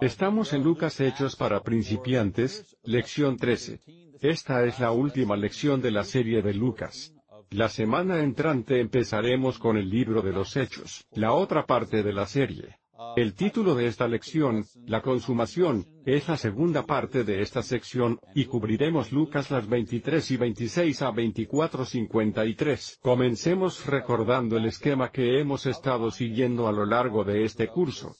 Estamos 0.00 0.52
en 0.52 0.62
Lucas 0.62 1.00
Hechos 1.00 1.36
para 1.36 1.62
principiantes, 1.62 2.76
lección 2.82 3.38
13. 3.38 3.80
Esta 4.20 4.62
es 4.66 4.78
la 4.78 4.90
última 4.90 5.38
lección 5.38 5.80
de 5.80 5.90
la 5.90 6.04
serie 6.04 6.42
de 6.42 6.52
Lucas. 6.52 7.14
La 7.48 7.70
semana 7.70 8.22
entrante 8.22 8.78
empezaremos 8.78 9.58
con 9.58 9.78
el 9.78 9.88
libro 9.88 10.20
de 10.20 10.32
los 10.32 10.54
Hechos, 10.54 11.06
la 11.12 11.32
otra 11.32 11.64
parte 11.64 12.02
de 12.02 12.12
la 12.12 12.26
serie. 12.26 12.76
El 13.16 13.32
título 13.32 13.74
de 13.74 13.86
esta 13.86 14.06
lección, 14.06 14.66
La 14.84 15.00
consumación, 15.00 15.86
es 16.04 16.28
la 16.28 16.36
segunda 16.36 16.84
parte 16.84 17.24
de 17.24 17.40
esta 17.40 17.62
sección, 17.62 18.18
y 18.34 18.44
cubriremos 18.44 19.12
Lucas 19.12 19.50
las 19.50 19.66
23 19.66 20.30
y 20.30 20.36
26 20.36 21.00
a 21.00 21.10
24-53. 21.10 22.98
Comencemos 23.00 23.86
recordando 23.86 24.58
el 24.58 24.66
esquema 24.66 25.10
que 25.10 25.40
hemos 25.40 25.64
estado 25.64 26.10
siguiendo 26.10 26.68
a 26.68 26.72
lo 26.72 26.84
largo 26.84 27.24
de 27.24 27.44
este 27.44 27.68
curso. 27.68 28.14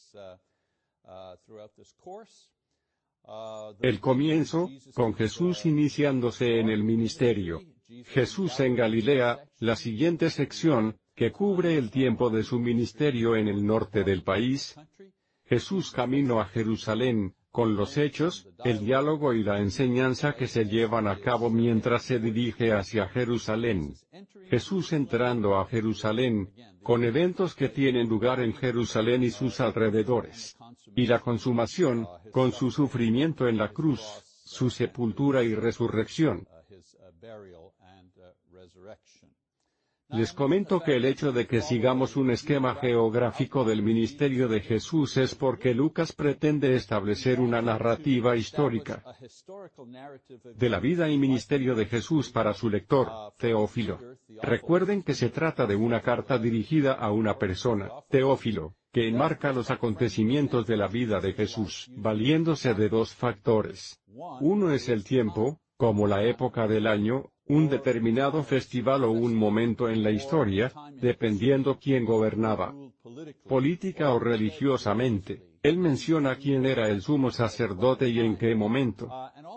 El 3.81 4.01
comienzo, 4.01 4.69
con 4.95 5.15
Jesús 5.15 5.67
iniciándose 5.67 6.61
en 6.61 6.71
el 6.71 6.83
ministerio. 6.83 7.63
Jesús 8.07 8.59
en 8.61 8.75
Galilea, 8.75 9.49
la 9.59 9.77
siguiente 9.77 10.31
sección, 10.31 10.99
que 11.15 11.31
cubre 11.33 11.77
el 11.77 11.91
tiempo 11.91 12.31
de 12.31 12.43
su 12.43 12.59
ministerio 12.59 13.37
en 13.37 13.49
el 13.49 13.65
norte 13.65 14.03
del 14.03 14.23
país. 14.23 14.75
Jesús 15.45 15.93
camino 15.93 16.41
a 16.41 16.47
Jerusalén, 16.47 17.36
con 17.57 17.75
los 17.75 17.97
hechos, 17.97 18.47
el 18.67 18.81
diálogo 18.81 19.33
y 19.33 19.43
la 19.43 19.59
enseñanza 19.61 20.35
que 20.35 20.47
se 20.47 20.67
llevan 20.67 21.09
a 21.09 21.19
cabo 21.21 21.49
mientras 21.49 22.03
se 22.03 22.19
dirige 22.19 22.75
hacia 22.75 23.09
Jerusalén. 23.09 23.95
Jesús 24.51 24.93
entrando 24.93 25.59
a 25.59 25.65
Jerusalén, 25.65 26.51
con 26.83 27.03
eventos 27.03 27.55
que 27.55 27.71
tienen 27.71 28.11
lugar 28.11 28.41
en 28.41 28.53
Jerusalén 28.53 29.23
y 29.23 29.31
sus 29.31 29.59
alrededores. 29.61 30.55
Y 30.95 31.07
la 31.07 31.21
consumación, 31.21 32.07
con 32.31 32.53
su 32.53 32.71
sufrimiento 32.71 33.49
en 33.49 33.57
la 33.57 33.73
cruz, 33.73 34.03
su 34.45 34.69
sepultura 34.69 35.43
y 35.43 35.55
resurrección. 35.55 36.47
Les 40.09 40.33
comento 40.33 40.81
que 40.81 40.95
el 40.95 41.05
hecho 41.05 41.33
de 41.33 41.49
que 41.49 41.61
sigamos 41.61 42.17
un 42.17 42.31
esquema 42.31 42.77
geográfico 42.77 43.65
del 43.65 43.83
ministerio 43.83 44.47
de 44.47 44.61
Jesús 44.61 45.17
es 45.17 45.35
porque 45.35 45.75
Lucas 45.75 46.13
pretende 46.13 46.77
establecer 46.77 47.41
una 47.41 47.61
narrativa 47.61 48.37
histórica 48.37 49.03
de 50.55 50.69
la 50.69 50.79
vida 50.79 51.11
y 51.11 51.19
ministerio 51.19 51.75
de 51.75 51.87
Jesús 51.87 52.31
para 52.31 52.55
su 52.55 52.71
lector, 52.71 53.09
Teófilo. 53.37 53.99
Recuerden 54.43 55.03
que 55.03 55.15
se 55.15 55.31
trata 55.31 55.67
de 55.67 55.75
una 55.75 56.01
carta 56.01 56.39
dirigida 56.39 56.93
a 56.93 57.11
una 57.11 57.37
persona, 57.37 57.89
Teófilo, 58.09 58.77
que 58.93 59.09
enmarca 59.09 59.53
los 59.53 59.73
acontecimientos 59.73 60.67
de 60.67 60.77
la 60.77 60.87
vida 60.87 61.21
de 61.21 61.33
Jesús, 61.33 61.91
valiéndose 61.97 62.75
de 62.75 62.89
dos 62.89 63.13
factores. 63.13 64.01
Uno 64.41 64.71
es 64.71 64.89
el 64.89 65.03
tiempo, 65.03 65.61
como 65.77 66.07
la 66.07 66.23
época 66.25 66.69
del 66.69 66.87
año, 66.87 67.33
un 67.49 67.69
determinado 67.69 68.43
festival 68.43 69.05
o 69.05 69.11
un 69.11 69.35
momento 69.35 69.89
en 69.89 70.03
la 70.03 70.11
historia, 70.11 70.73
dependiendo 71.01 71.79
quién 71.79 72.05
gobernaba, 72.05 72.75
política 73.49 74.13
o 74.13 74.19
religiosamente. 74.19 75.59
Él 75.63 75.79
menciona 75.79 76.37
quién 76.37 76.65
era 76.67 76.89
el 76.89 77.03
sumo 77.03 77.31
sacerdote 77.31 78.09
y 78.09 78.21
en 78.21 78.37
qué 78.37 78.55
momento. 78.55 79.11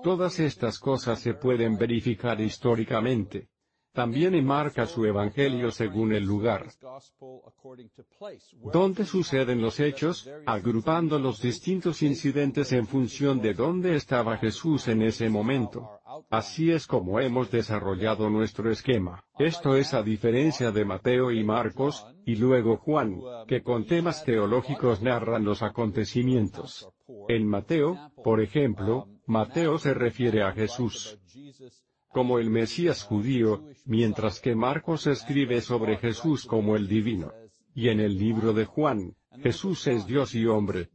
Todas 0.03 0.39
estas 0.39 0.79
cosas 0.79 1.19
se 1.19 1.33
pueden 1.33 1.77
verificar 1.77 2.39
históricamente. 2.41 3.49
También 3.91 4.35
enmarca 4.35 4.85
su 4.85 5.05
evangelio 5.05 5.71
según 5.71 6.13
el 6.13 6.23
lugar 6.23 6.67
donde 8.71 9.05
suceden 9.05 9.61
los 9.61 9.79
hechos, 9.79 10.29
agrupando 10.45 11.19
los 11.19 11.41
distintos 11.41 12.01
incidentes 12.01 12.71
en 12.71 12.87
función 12.87 13.41
de 13.41 13.53
dónde 13.53 13.95
estaba 13.95 14.37
Jesús 14.37 14.87
en 14.87 15.01
ese 15.01 15.29
momento. 15.29 15.98
Así 16.29 16.71
es 16.71 16.87
como 16.87 17.19
hemos 17.19 17.51
desarrollado 17.51 18.29
nuestro 18.29 18.71
esquema. 18.71 19.23
Esto 19.37 19.75
es 19.75 19.93
a 19.93 20.03
diferencia 20.03 20.71
de 20.71 20.85
Mateo 20.85 21.31
y 21.31 21.43
Marcos, 21.43 22.05
y 22.25 22.35
luego 22.35 22.77
Juan, 22.77 23.19
que 23.47 23.61
con 23.61 23.85
temas 23.85 24.23
teológicos 24.23 25.01
narran 25.01 25.45
los 25.45 25.63
acontecimientos. 25.63 26.89
En 27.27 27.47
Mateo, 27.47 28.11
por 28.23 28.41
ejemplo, 28.41 29.07
Mateo 29.25 29.77
se 29.77 29.93
refiere 29.93 30.43
a 30.43 30.51
Jesús 30.51 31.19
como 32.09 32.39
el 32.39 32.49
Mesías 32.49 33.03
judío, 33.03 33.63
mientras 33.85 34.39
que 34.39 34.55
Marcos 34.55 35.07
escribe 35.07 35.61
sobre 35.61 35.97
Jesús 35.97 36.45
como 36.45 36.75
el 36.75 36.87
divino. 36.87 37.31
Y 37.75 37.89
en 37.89 37.99
el 37.99 38.17
libro 38.17 38.53
de 38.53 38.65
Juan, 38.65 39.15
Jesús 39.41 39.87
es 39.87 40.05
Dios 40.07 40.33
y 40.35 40.45
hombre. 40.45 40.89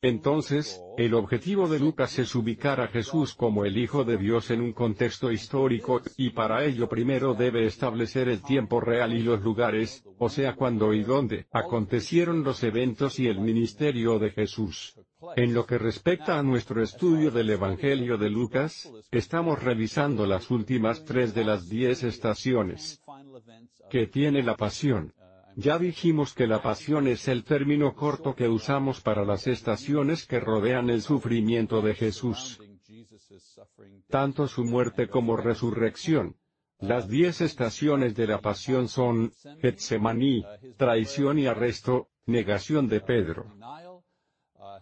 Entonces, 0.00 0.80
el 0.96 1.12
objetivo 1.14 1.68
de 1.68 1.80
Lucas 1.80 2.20
es 2.20 2.32
ubicar 2.36 2.80
a 2.80 2.86
Jesús 2.86 3.34
como 3.34 3.64
el 3.64 3.76
Hijo 3.76 4.04
de 4.04 4.16
Dios 4.16 4.50
en 4.52 4.60
un 4.60 4.72
contexto 4.72 5.32
histórico, 5.32 6.02
y 6.16 6.30
para 6.30 6.64
ello 6.64 6.88
primero 6.88 7.34
debe 7.34 7.66
establecer 7.66 8.28
el 8.28 8.40
tiempo 8.40 8.80
real 8.80 9.12
y 9.12 9.22
los 9.22 9.42
lugares, 9.42 10.04
o 10.18 10.28
sea 10.28 10.54
cuándo 10.54 10.94
y 10.94 11.02
dónde, 11.02 11.46
acontecieron 11.50 12.44
los 12.44 12.62
eventos 12.62 13.18
y 13.18 13.26
el 13.26 13.40
ministerio 13.40 14.20
de 14.20 14.30
Jesús. 14.30 14.94
En 15.34 15.52
lo 15.52 15.66
que 15.66 15.78
respecta 15.78 16.38
a 16.38 16.44
nuestro 16.44 16.80
estudio 16.80 17.32
del 17.32 17.50
Evangelio 17.50 18.16
de 18.18 18.30
Lucas, 18.30 18.92
estamos 19.10 19.60
revisando 19.60 20.26
las 20.26 20.48
últimas 20.48 21.04
tres 21.04 21.34
de 21.34 21.44
las 21.44 21.68
diez 21.68 22.04
estaciones 22.04 23.02
que 23.90 24.06
tiene 24.06 24.44
la 24.44 24.56
pasión. 24.56 25.12
Ya 25.60 25.76
dijimos 25.76 26.34
que 26.34 26.46
la 26.46 26.62
pasión 26.62 27.08
es 27.08 27.26
el 27.26 27.42
término 27.42 27.96
corto 27.96 28.36
que 28.36 28.48
usamos 28.48 29.00
para 29.00 29.24
las 29.24 29.48
estaciones 29.48 30.24
que 30.24 30.38
rodean 30.38 30.88
el 30.88 31.02
sufrimiento 31.02 31.82
de 31.82 31.96
Jesús. 31.96 32.60
Tanto 34.06 34.46
su 34.46 34.62
muerte 34.62 35.08
como 35.08 35.36
resurrección. 35.36 36.36
Las 36.78 37.08
diez 37.08 37.40
estaciones 37.40 38.14
de 38.14 38.28
la 38.28 38.40
pasión 38.40 38.86
son, 38.86 39.32
Getsemaní, 39.60 40.44
traición 40.76 41.40
y 41.40 41.48
arresto, 41.48 42.08
negación 42.26 42.86
de 42.86 43.00
Pedro. 43.00 43.52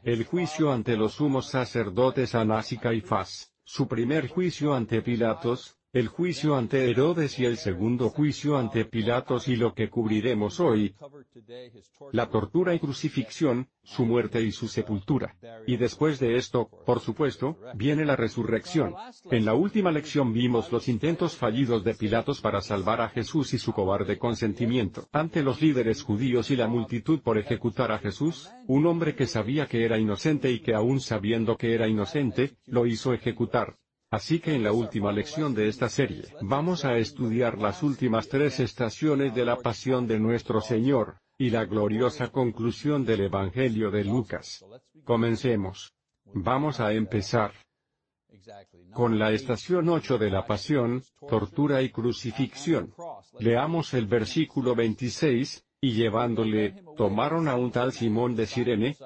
El 0.03 0.27
juicio 0.27 0.71
ante 0.71 0.95
los 0.95 1.15
sumos 1.15 1.47
sacerdotes 1.49 2.35
Anás 2.35 2.71
y 2.73 2.77
Caifás, 2.77 3.51
su 3.65 3.89
primer 3.89 4.29
juicio 4.29 4.75
ante 4.75 5.01
Pilatos, 5.01 5.79
el 5.93 6.09
juicio 6.09 6.57
ante 6.57 6.91
Herodes 6.91 7.39
y 7.39 7.47
el 7.47 7.57
segundo 7.57 8.11
juicio 8.11 8.59
ante 8.59 8.85
Pilatos 8.85 9.49
y 9.49 9.57
lo 9.57 9.73
que 9.73 9.89
cubriremos 9.89 10.61
hoy, 10.61 10.95
la 12.13 12.29
tortura 12.29 12.75
y 12.75 12.79
crucifixión, 12.79 13.69
su 13.83 14.05
muerte 14.05 14.43
y 14.43 14.53
su 14.53 14.69
sepultura. 14.69 15.37
Y 15.67 15.77
después 15.77 16.19
de 16.19 16.37
esto, 16.37 16.69
por 16.85 17.01
supuesto, 17.01 17.59
viene 17.75 18.05
la 18.05 18.15
resurrección. 18.15 18.95
En 19.31 19.45
la 19.45 19.55
última 19.55 19.91
lección 19.91 20.33
vimos 20.33 20.71
los 20.71 20.89
intentos 20.89 21.37
fallidos 21.37 21.83
de 21.83 21.95
Pilatos 21.95 22.41
para 22.41 22.61
salvar 22.61 23.01
a 23.01 23.09
Jesús 23.09 23.55
y 23.55 23.59
su 23.59 23.73
cobarde 23.73 24.19
consentimiento 24.19 25.09
ante 25.13 25.43
los 25.43 25.63
líderes 25.63 26.03
judíos 26.03 26.51
y 26.51 26.57
la 26.57 26.69
multitud 26.69 27.21
por 27.21 27.39
ejecutar 27.39 27.93
a 27.93 27.99
Jesús, 27.99 28.51
un 28.67 28.87
hombre 28.87 29.15
que 29.15 29.27
sabía 29.27 29.67
que 29.67 29.85
era 29.85 29.99
inocente 29.99 30.51
y 30.51 30.61
que 30.61 30.75
aún 30.75 31.01
sabiendo 31.01 31.57
que 31.57 31.75
era 31.75 31.89
inocente, 31.89 32.57
lo 32.67 32.87
hizo 32.87 33.15
ejecutar. 33.15 33.79
Así 34.11 34.39
que 34.39 34.55
en 34.55 34.63
la 34.63 34.73
última 34.73 35.11
lección 35.13 35.55
de 35.55 35.69
esta 35.69 35.89
serie, 35.89 36.25
vamos 36.41 36.85
a 36.85 36.97
estudiar 36.97 37.59
las 37.59 37.83
últimas 37.83 38.29
tres 38.29 38.61
estaciones 38.61 39.35
de 39.35 39.45
la 39.45 39.57
pasión 39.57 40.07
de 40.07 40.21
nuestro 40.21 40.61
Señor, 40.61 41.17
y 41.39 41.51
la 41.51 41.65
gloriosa 41.65 42.29
conclusión 42.29 43.05
del 43.05 43.23
Evangelio 43.23 43.91
de 43.91 44.05
Lucas. 44.05 44.65
Comencemos. 45.05 45.93
Vamos 46.33 46.81
a 46.81 46.93
empezar 46.93 47.53
con 48.93 49.19
la 49.19 49.33
estación 49.33 49.89
8 49.89 50.19
de 50.19 50.31
la 50.31 50.47
pasión, 50.47 51.03
tortura 51.29 51.83
y 51.83 51.91
crucifixión. 51.91 52.95
Leamos 53.39 53.93
el 53.93 54.07
versículo 54.07 54.75
26, 54.75 55.65
y 55.81 55.93
llevándole, 55.93 56.83
tomaron 56.97 57.49
a 57.49 57.57
un 57.57 57.71
tal 57.71 57.93
Simón 57.93 58.35
de 58.35 58.47
Sirene, 58.47 58.97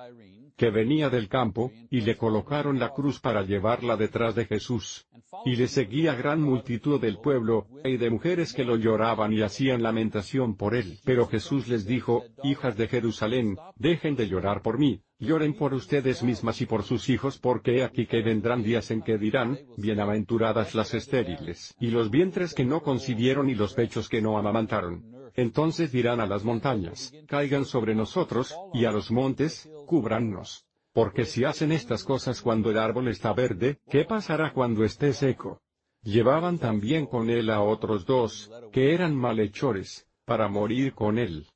que 0.60 0.68
venía 0.68 1.08
del 1.08 1.26
campo, 1.26 1.72
y 1.90 2.02
le 2.02 2.18
colocaron 2.18 2.78
la 2.78 2.90
cruz 2.90 3.18
para 3.18 3.40
llevarla 3.44 3.96
detrás 3.96 4.34
de 4.34 4.44
Jesús. 4.44 5.06
Y 5.46 5.56
le 5.56 5.68
seguía 5.68 6.14
gran 6.14 6.42
multitud 6.42 7.00
del 7.00 7.16
pueblo, 7.16 7.66
y 7.82 7.96
de 7.96 8.10
mujeres 8.10 8.52
que 8.52 8.62
lo 8.62 8.76
lloraban 8.76 9.32
y 9.32 9.40
hacían 9.40 9.82
lamentación 9.82 10.58
por 10.58 10.74
él. 10.74 10.98
Pero 11.02 11.26
Jesús 11.28 11.66
les 11.66 11.86
dijo, 11.86 12.24
Hijas 12.44 12.76
de 12.76 12.88
Jerusalén, 12.88 13.56
dejen 13.76 14.16
de 14.16 14.28
llorar 14.28 14.60
por 14.60 14.78
mí, 14.78 15.00
lloren 15.18 15.54
por 15.54 15.72
ustedes 15.72 16.22
mismas 16.22 16.60
y 16.60 16.66
por 16.66 16.82
sus 16.82 17.08
hijos 17.08 17.38
porque 17.38 17.78
he 17.78 17.82
aquí 17.82 18.04
que 18.04 18.20
vendrán 18.20 18.62
días 18.62 18.90
en 18.90 19.00
que 19.00 19.16
dirán, 19.16 19.58
bienaventuradas 19.78 20.74
las 20.74 20.92
estériles, 20.92 21.74
y 21.80 21.86
los 21.86 22.10
vientres 22.10 22.52
que 22.52 22.66
no 22.66 22.82
concibieron 22.82 23.48
y 23.48 23.54
los 23.54 23.72
pechos 23.72 24.10
que 24.10 24.20
no 24.20 24.36
amamantaron. 24.36 25.19
Entonces 25.34 25.92
dirán 25.92 26.20
a 26.20 26.26
las 26.26 26.44
montañas, 26.44 27.12
caigan 27.26 27.64
sobre 27.64 27.94
nosotros, 27.94 28.56
y 28.72 28.84
a 28.84 28.90
los 28.90 29.10
montes, 29.10 29.70
cúbrannos. 29.86 30.66
Porque 30.92 31.24
si 31.24 31.44
hacen 31.44 31.72
estas 31.72 32.04
cosas 32.04 32.42
cuando 32.42 32.70
el 32.70 32.78
árbol 32.78 33.08
está 33.08 33.32
verde, 33.32 33.78
¿qué 33.88 34.04
pasará 34.04 34.52
cuando 34.52 34.84
esté 34.84 35.12
seco? 35.12 35.62
Llevaban 36.02 36.58
también 36.58 37.06
con 37.06 37.30
él 37.30 37.50
a 37.50 37.60
otros 37.62 38.06
dos, 38.06 38.50
que 38.72 38.94
eran 38.94 39.14
malhechores, 39.14 40.08
para 40.24 40.48
morir 40.48 40.94
con 40.94 41.18
él. 41.18 41.46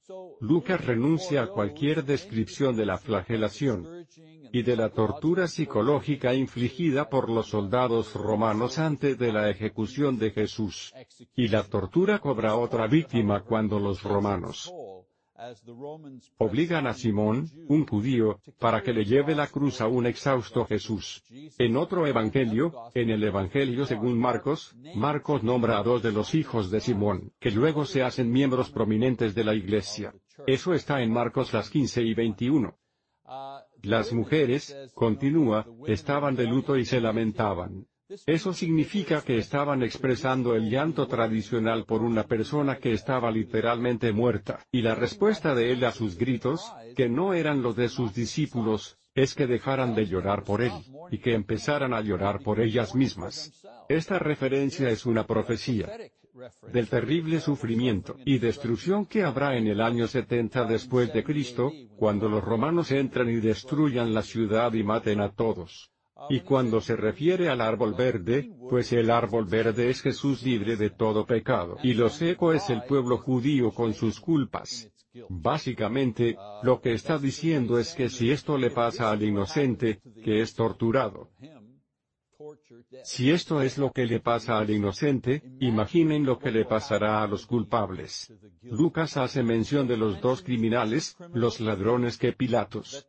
Lucas 0.41 0.85
renuncia 0.85 1.43
a 1.43 1.47
cualquier 1.49 2.05
descripción 2.05 2.77
de 2.77 2.87
la 2.87 2.99
flagelación 2.99 4.07
y 4.55 4.63
de 4.63 4.77
la 4.77 4.91
tortura 4.91 5.49
psicológica 5.49 6.33
infligida 6.33 7.09
por 7.09 7.29
los 7.29 7.49
soldados 7.49 8.15
romanos 8.15 8.79
antes 8.79 9.19
de 9.19 9.33
la 9.33 9.51
ejecución 9.51 10.17
de 10.17 10.31
Jesús. 10.31 10.95
Y 11.35 11.49
la 11.49 11.65
tortura 11.65 12.21
cobra 12.21 12.55
otra 12.55 12.87
víctima 12.87 13.43
cuando 13.43 13.81
los 13.81 14.05
romanos 14.05 14.73
obligan 16.39 16.87
a 16.87 16.95
Simón, 16.95 17.51
un 17.67 17.85
judío, 17.85 18.39
para 18.61 18.81
que 18.81 18.93
le 18.93 19.05
lleve 19.05 19.35
la 19.35 19.49
cruz 19.49 19.81
a 19.81 19.89
un 19.89 20.07
exhausto 20.07 20.65
Jesús. 20.65 21.25
En 21.59 21.77
otro 21.77 22.07
evangelio, 22.07 22.73
en 22.95 23.11
el 23.11 23.25
evangelio 23.25 23.87
según 23.87 24.17
Marcos, 24.17 24.77
Marcos 24.95 25.43
nombra 25.43 25.79
a 25.79 25.83
dos 25.83 26.01
de 26.05 26.13
los 26.13 26.33
hijos 26.37 26.71
de 26.71 26.81
Simón, 26.81 27.33
que 27.41 27.51
luego 27.51 27.85
se 27.85 28.05
hacen 28.05 28.31
miembros 28.31 28.71
prominentes 28.71 29.35
de 29.35 29.43
la 29.43 29.55
iglesia. 29.55 30.15
Eso 30.47 30.75
está 30.75 31.03
en 31.03 31.13
Marcos 31.13 31.53
las 31.53 31.69
15 31.71 32.03
y 32.03 32.15
21. 32.15 32.79
Las 33.85 34.13
mujeres, 34.13 34.75
continúa, 34.95 35.67
estaban 35.87 36.35
de 36.37 36.45
luto 36.45 36.77
y 36.77 36.85
se 36.85 37.01
lamentaban. 37.01 37.87
Eso 38.27 38.53
significa 38.53 39.23
que 39.23 39.39
estaban 39.39 39.83
expresando 39.83 40.55
el 40.55 40.71
llanto 40.71 41.07
tradicional 41.07 41.85
por 41.85 42.03
una 42.03 42.25
persona 42.25 42.77
que 42.77 42.93
estaba 42.93 43.31
literalmente 43.31 44.13
muerta, 44.13 44.61
y 44.73 44.83
la 44.83 44.95
respuesta 44.95 45.55
de 45.55 45.73
él 45.73 45.85
a 45.85 45.93
sus 45.93 46.17
gritos, 46.17 46.73
que 46.97 47.09
no 47.09 47.35
eran 47.35 47.63
los 47.63 47.77
de 47.77 47.89
sus 47.89 48.15
discípulos, 48.15 48.99
es 49.15 49.35
que 49.35 49.47
dejaran 49.47 49.95
de 49.95 50.07
llorar 50.07 50.45
por 50.45 50.63
él, 50.63 50.73
y 51.11 51.19
que 51.19 51.35
empezaran 51.35 51.93
a 51.93 52.01
llorar 52.01 52.43
por 52.43 52.61
ellas 52.61 52.95
mismas. 52.95 53.65
Esta 53.89 54.19
referencia 54.19 54.89
es 54.89 55.07
una 55.07 55.27
profecía 55.27 55.89
del 56.73 56.89
terrible 56.89 57.41
sufrimiento 57.41 58.17
y 58.25 58.39
destrucción 58.39 59.07
que 59.07 59.23
habrá 59.23 59.57
en 59.57 59.67
el 59.67 59.81
año 59.81 60.09
70 60.09 60.65
después 60.65 61.13
de 61.13 61.23
Cristo, 61.23 61.73
cuando 61.97 62.29
los 62.29 62.43
romanos 62.43 62.91
entren 62.91 63.29
y 63.29 63.37
destruyan 63.37 64.13
la 64.13 64.23
ciudad 64.23 64.73
y 64.73 64.83
maten 64.83 65.21
a 65.21 65.33
todos. 65.33 65.91
Y 66.31 66.41
cuando 66.41 66.81
se 66.81 66.97
refiere 66.97 67.49
al 67.49 67.61
árbol 67.61 67.95
verde, 67.95 68.51
pues 68.71 68.93
el 68.93 69.11
árbol 69.11 69.47
verde 69.47 69.91
es 69.91 70.01
Jesús 70.01 70.43
libre 70.43 70.77
de 70.77 70.91
todo 70.91 71.27
pecado, 71.27 71.77
y 71.83 71.95
lo 71.95 72.09
seco 72.09 72.53
es 72.53 72.71
el 72.71 72.83
pueblo 72.85 73.19
judío 73.19 73.73
con 73.73 73.95
sus 73.95 74.21
culpas. 74.21 74.91
Básicamente, 75.29 76.37
lo 76.63 76.81
que 76.81 76.93
está 76.93 77.19
diciendo 77.19 77.79
es 77.79 77.95
que 77.95 78.09
si 78.09 78.31
esto 78.33 78.59
le 78.59 78.71
pasa 78.71 79.11
al 79.11 79.23
inocente, 79.23 80.01
que 80.25 80.41
es 80.41 80.55
torturado, 80.55 81.31
si 83.03 83.31
esto 83.31 83.63
es 83.63 83.79
lo 83.79 83.93
que 83.93 84.07
le 84.07 84.21
pasa 84.21 84.59
al 84.59 84.71
inocente, 84.71 85.43
imaginen 85.61 86.25
lo 86.25 86.39
que 86.39 86.51
le 86.51 86.65
pasará 86.65 87.23
a 87.23 87.27
los 87.27 87.47
culpables. 87.47 88.33
Lucas 88.63 89.17
hace 89.17 89.43
mención 89.43 89.87
de 89.87 89.97
los 89.97 90.21
dos 90.21 90.43
criminales, 90.43 91.17
los 91.33 91.61
ladrones 91.61 92.19
que 92.19 92.33
Pilatos 92.33 93.09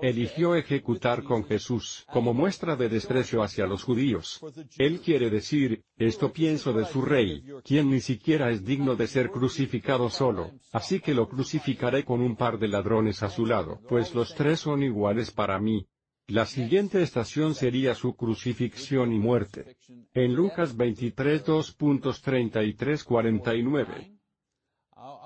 eligió 0.00 0.54
ejecutar 0.54 1.22
con 1.22 1.44
Jesús, 1.44 2.06
como 2.12 2.32
muestra 2.34 2.76
de 2.76 2.88
desprecio 2.88 3.42
hacia 3.42 3.66
los 3.66 3.82
judíos. 3.84 4.40
Él 4.78 5.00
quiere 5.00 5.30
decir, 5.30 5.84
esto 5.96 6.32
pienso 6.32 6.72
de 6.72 6.84
su 6.84 7.02
rey, 7.02 7.44
quien 7.64 7.90
ni 7.90 8.00
siquiera 8.00 8.50
es 8.50 8.64
digno 8.64 8.96
de 8.96 9.06
ser 9.06 9.30
crucificado 9.30 10.10
solo, 10.10 10.52
así 10.72 11.00
que 11.00 11.14
lo 11.14 11.28
crucificaré 11.28 12.04
con 12.04 12.20
un 12.20 12.36
par 12.36 12.58
de 12.58 12.68
ladrones 12.68 13.22
a 13.22 13.30
su 13.30 13.46
lado, 13.46 13.80
pues 13.88 14.14
los 14.14 14.34
tres 14.34 14.60
son 14.60 14.82
iguales 14.82 15.30
para 15.30 15.58
mí. 15.58 15.86
La 16.32 16.46
siguiente 16.46 17.02
estación 17.02 17.54
sería 17.54 17.94
su 17.94 18.16
crucifixión 18.16 19.12
y 19.12 19.18
muerte. 19.18 19.76
En 20.14 20.34
Lucas 20.34 20.74
23 20.74 21.44
2.33-49 21.44 24.18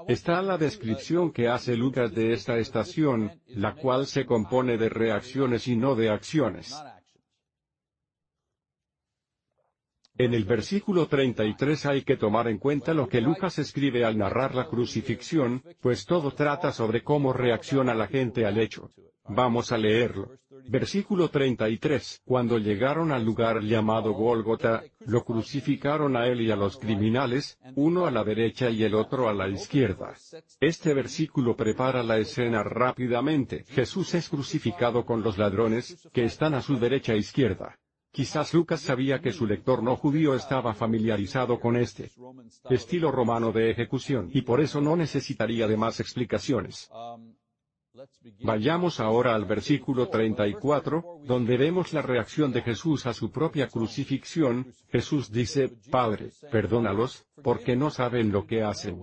está 0.08 0.42
la 0.42 0.58
descripción 0.58 1.30
que 1.30 1.46
hace 1.46 1.76
Lucas 1.76 2.12
de 2.12 2.32
esta 2.32 2.58
estación, 2.58 3.40
la 3.46 3.76
cual 3.76 4.08
se 4.08 4.26
compone 4.26 4.78
de 4.78 4.88
reacciones 4.88 5.68
y 5.68 5.76
no 5.76 5.94
de 5.94 6.10
acciones. 6.10 6.74
En 10.18 10.34
el 10.34 10.44
versículo 10.44 11.06
33 11.06 11.86
hay 11.86 12.02
que 12.02 12.16
tomar 12.16 12.48
en 12.48 12.58
cuenta 12.58 12.94
lo 12.94 13.08
que 13.08 13.20
Lucas 13.20 13.60
escribe 13.60 14.04
al 14.04 14.18
narrar 14.18 14.56
la 14.56 14.66
crucifixión, 14.66 15.62
pues 15.80 16.04
todo 16.04 16.32
trata 16.32 16.72
sobre 16.72 17.04
cómo 17.04 17.32
reacciona 17.32 17.94
la 17.94 18.08
gente 18.08 18.44
al 18.44 18.58
hecho. 18.58 18.90
Vamos 19.28 19.72
a 19.72 19.78
leerlo. 19.78 20.30
Versículo 20.68 21.28
33. 21.28 22.22
Cuando 22.24 22.58
llegaron 22.58 23.12
al 23.12 23.24
lugar 23.24 23.62
llamado 23.62 24.12
Gólgota, 24.12 24.82
lo 25.00 25.24
crucificaron 25.24 26.16
a 26.16 26.26
él 26.26 26.40
y 26.40 26.50
a 26.50 26.56
los 26.56 26.76
criminales, 26.76 27.58
uno 27.74 28.06
a 28.06 28.10
la 28.10 28.24
derecha 28.24 28.70
y 28.70 28.82
el 28.82 28.94
otro 28.94 29.28
a 29.28 29.34
la 29.34 29.48
izquierda. 29.48 30.14
Este 30.60 30.94
versículo 30.94 31.56
prepara 31.56 32.02
la 32.02 32.18
escena 32.18 32.62
rápidamente. 32.62 33.64
Jesús 33.68 34.14
es 34.14 34.28
crucificado 34.28 35.04
con 35.04 35.22
los 35.22 35.38
ladrones, 35.38 36.08
que 36.12 36.24
están 36.24 36.54
a 36.54 36.62
su 36.62 36.78
derecha 36.78 37.14
e 37.14 37.18
izquierda. 37.18 37.78
Quizás 38.16 38.54
Lucas 38.54 38.80
sabía 38.80 39.20
que 39.20 39.30
su 39.30 39.46
lector 39.46 39.82
no 39.82 39.94
judío 39.94 40.34
estaba 40.34 40.72
familiarizado 40.72 41.60
con 41.60 41.76
este 41.76 42.10
estilo 42.70 43.12
romano 43.12 43.52
de 43.52 43.70
ejecución, 43.70 44.30
y 44.32 44.40
por 44.40 44.62
eso 44.62 44.80
no 44.80 44.96
necesitaría 44.96 45.66
de 45.66 45.76
más 45.76 46.00
explicaciones. 46.00 46.90
Vayamos 48.40 49.00
ahora 49.00 49.34
al 49.34 49.44
versículo 49.44 50.08
34, 50.08 51.20
donde 51.24 51.56
vemos 51.56 51.92
la 51.92 52.02
reacción 52.02 52.52
de 52.52 52.62
Jesús 52.62 53.06
a 53.06 53.14
su 53.14 53.30
propia 53.30 53.68
crucifixión. 53.68 54.72
Jesús 54.90 55.30
dice, 55.30 55.70
Padre, 55.90 56.30
perdónalos, 56.50 57.24
porque 57.42 57.76
no 57.76 57.90
saben 57.90 58.32
lo 58.32 58.46
que 58.46 58.62
hacen. 58.62 59.02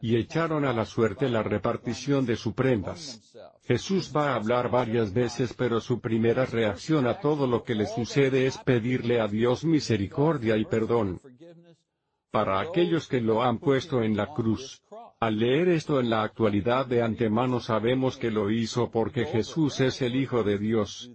Y 0.00 0.16
echaron 0.16 0.64
a 0.64 0.72
la 0.72 0.84
suerte 0.84 1.28
la 1.28 1.42
repartición 1.42 2.26
de 2.26 2.36
sus 2.36 2.54
prendas. 2.54 3.20
Jesús 3.64 4.12
va 4.14 4.32
a 4.32 4.34
hablar 4.34 4.70
varias 4.70 5.12
veces 5.12 5.54
pero 5.54 5.80
su 5.80 6.00
primera 6.00 6.44
reacción 6.46 7.06
a 7.06 7.20
todo 7.20 7.46
lo 7.46 7.62
que 7.62 7.76
le 7.76 7.86
sucede 7.86 8.46
es 8.46 8.58
pedirle 8.58 9.20
a 9.20 9.28
Dios 9.28 9.64
misericordia 9.64 10.56
y 10.56 10.64
perdón. 10.64 11.20
Para 12.32 12.60
aquellos 12.60 13.06
que 13.06 13.20
lo 13.20 13.42
han 13.42 13.58
puesto 13.58 14.02
en 14.02 14.16
la 14.16 14.32
cruz, 14.32 14.82
al 15.22 15.38
leer 15.38 15.68
esto 15.68 16.00
en 16.00 16.10
la 16.10 16.24
actualidad 16.24 16.84
de 16.84 17.00
antemano 17.00 17.60
sabemos 17.60 18.16
que 18.16 18.32
lo 18.32 18.50
hizo 18.50 18.90
porque 18.90 19.24
Jesús 19.24 19.78
es 19.78 20.02
el 20.02 20.16
Hijo 20.16 20.42
de 20.42 20.58
Dios. 20.58 21.12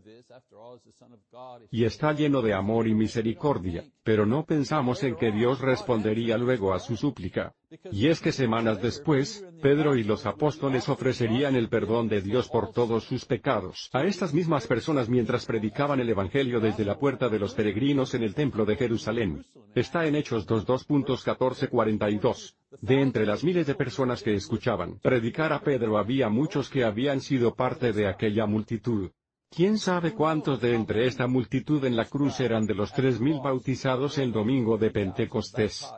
Y 1.71 1.85
está 1.85 2.13
lleno 2.13 2.41
de 2.41 2.53
amor 2.53 2.87
y 2.87 2.93
misericordia, 2.93 3.83
pero 4.03 4.25
no 4.25 4.45
pensamos 4.45 5.03
en 5.03 5.15
que 5.15 5.31
Dios 5.31 5.59
respondería 5.59 6.37
luego 6.37 6.73
a 6.73 6.79
su 6.79 6.95
súplica. 6.95 7.53
Y 7.91 8.07
es 8.07 8.21
que 8.21 8.31
semanas 8.31 8.81
después, 8.81 9.45
Pedro 9.61 9.95
y 9.95 10.03
los 10.03 10.25
apóstoles 10.25 10.87
ofrecerían 10.89 11.55
el 11.55 11.69
perdón 11.69 12.07
de 12.07 12.21
Dios 12.21 12.49
por 12.49 12.71
todos 12.71 13.03
sus 13.03 13.25
pecados 13.25 13.89
a 13.93 14.03
estas 14.03 14.33
mismas 14.33 14.67
personas 14.67 15.09
mientras 15.09 15.45
predicaban 15.45 15.99
el 15.99 16.09
Evangelio 16.09 16.59
desde 16.59 16.85
la 16.85 16.97
puerta 16.97 17.29
de 17.29 17.39
los 17.39 17.53
peregrinos 17.53 18.13
en 18.13 18.23
el 18.23 18.33
templo 18.33 18.65
de 18.65 18.77
Jerusalén. 18.77 19.45
Está 19.75 20.05
en 20.05 20.15
Hechos 20.15 20.47
2.2.14.42. 20.47 22.55
De 22.81 23.01
entre 23.01 23.25
las 23.25 23.43
miles 23.43 23.67
de 23.67 23.75
personas 23.75 24.23
que 24.23 24.33
escuchaban 24.33 24.99
predicar 24.99 25.53
a 25.53 25.61
Pedro 25.61 25.97
había 25.97 26.29
muchos 26.29 26.69
que 26.69 26.83
habían 26.83 27.21
sido 27.21 27.55
parte 27.55 27.93
de 27.93 28.07
aquella 28.07 28.45
multitud. 28.45 29.11
¿Quién 29.49 29.77
sabe 29.77 30.13
cuántos 30.13 30.61
de 30.61 30.75
entre 30.75 31.07
esta 31.07 31.27
multitud 31.27 31.83
en 31.85 31.95
la 31.95 32.05
cruz 32.05 32.39
eran 32.39 32.65
de 32.65 32.75
los 32.75 32.93
tres 32.93 33.19
mil 33.19 33.39
bautizados 33.39 34.17
el 34.17 34.31
domingo 34.31 34.77
de 34.77 34.91
Pentecostés? 34.91 35.91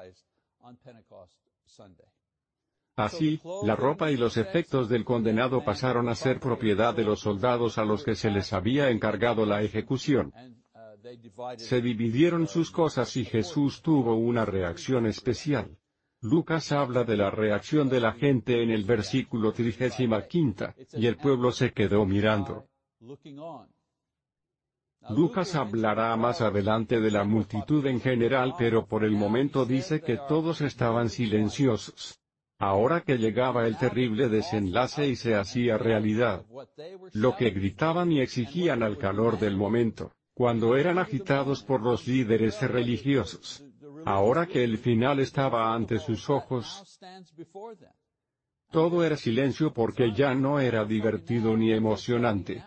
Así, 2.96 3.41
la 3.63 3.75
ropa 3.75 4.12
y 4.12 4.18
los 4.18 4.38
efectos 4.38 4.89
del 4.89 5.06
condenado 5.06 5.63
pasaron 5.63 6.10
a 6.10 6.15
ser 6.15 6.39
propiedad 6.39 6.94
de 6.94 7.06
los 7.06 7.22
soldados 7.22 7.77
a 7.77 7.86
los 7.86 8.03
que 8.03 8.15
se 8.15 8.29
les 8.29 8.51
había 8.51 8.89
encargado 8.89 9.46
la 9.46 9.62
ejecución. 9.63 10.34
Se 11.58 11.82
dividieron 11.82 12.48
sus 12.48 12.72
cosas 12.72 13.15
y 13.15 13.24
Jesús 13.24 13.82
tuvo 13.82 14.15
una 14.15 14.46
reacción 14.46 15.06
especial. 15.06 15.77
Lucas 16.22 16.74
habla 16.74 17.06
de 17.06 17.15
la 17.15 17.32
reacción 17.32 17.88
de 17.88 18.01
la 18.01 18.12
gente 18.12 18.62
en 18.62 18.72
el 18.72 18.84
versículo 18.84 19.53
35, 19.53 20.74
y 20.94 21.08
el 21.08 21.15
pueblo 21.15 21.53
se 21.53 21.72
quedó 21.72 22.06
mirando. 22.06 22.68
Lucas 25.10 25.56
hablará 25.56 26.15
más 26.18 26.41
adelante 26.41 27.00
de 27.00 27.12
la 27.12 27.24
multitud 27.24 27.86
en 27.86 28.01
general 28.01 28.56
pero 28.58 28.86
por 28.86 29.06
el 29.06 29.12
momento 29.12 29.65
dice 29.65 30.01
que 30.01 30.18
todos 30.27 30.60
estaban 30.60 31.10
silenciosos. 31.10 32.20
Ahora 32.58 33.01
que 33.01 33.18
llegaba 33.18 33.65
el 33.68 33.77
terrible 33.77 34.27
desenlace 34.27 35.08
y 35.08 35.15
se 35.15 35.36
hacía 35.36 35.77
realidad. 35.77 36.46
Lo 37.13 37.38
que 37.38 37.51
gritaban 37.51 38.12
y 38.12 38.20
exigían 38.20 38.84
al 38.84 38.98
calor 38.98 39.39
del 39.39 39.56
momento, 39.56 40.12
cuando 40.34 40.75
eran 40.75 40.98
agitados 40.98 41.63
por 41.63 41.82
los 41.82 42.06
líderes 42.06 42.62
religiosos. 42.62 43.63
Ahora 44.06 44.46
que 44.46 44.65
el 44.65 44.77
final 44.77 45.20
estaba 45.22 45.74
ante 45.74 46.00
sus 46.00 46.29
ojos, 46.29 47.00
todo 48.72 49.06
era 49.06 49.15
silencio 49.15 49.74
porque 49.74 50.13
ya 50.13 50.36
no 50.36 50.60
era 50.60 50.84
divertido 50.84 51.56
ni 51.56 51.72
emocionante. 51.72 52.62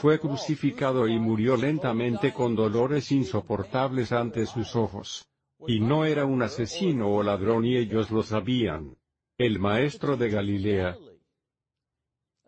Fue 0.00 0.20
crucificado 0.20 1.08
y 1.08 1.18
murió 1.18 1.56
lentamente 1.56 2.32
con 2.32 2.54
dolores 2.54 3.10
insoportables 3.10 4.12
ante 4.12 4.46
sus 4.46 4.76
ojos. 4.76 5.26
Y 5.66 5.80
no 5.80 6.04
era 6.04 6.24
un 6.24 6.42
asesino 6.42 7.08
o 7.08 7.22
ladrón 7.22 7.64
y 7.64 7.76
ellos 7.76 8.10
lo 8.10 8.22
sabían. 8.22 8.96
el 9.38 9.60
maestro 9.60 10.16
de 10.16 10.30
Galilea, 10.30 10.96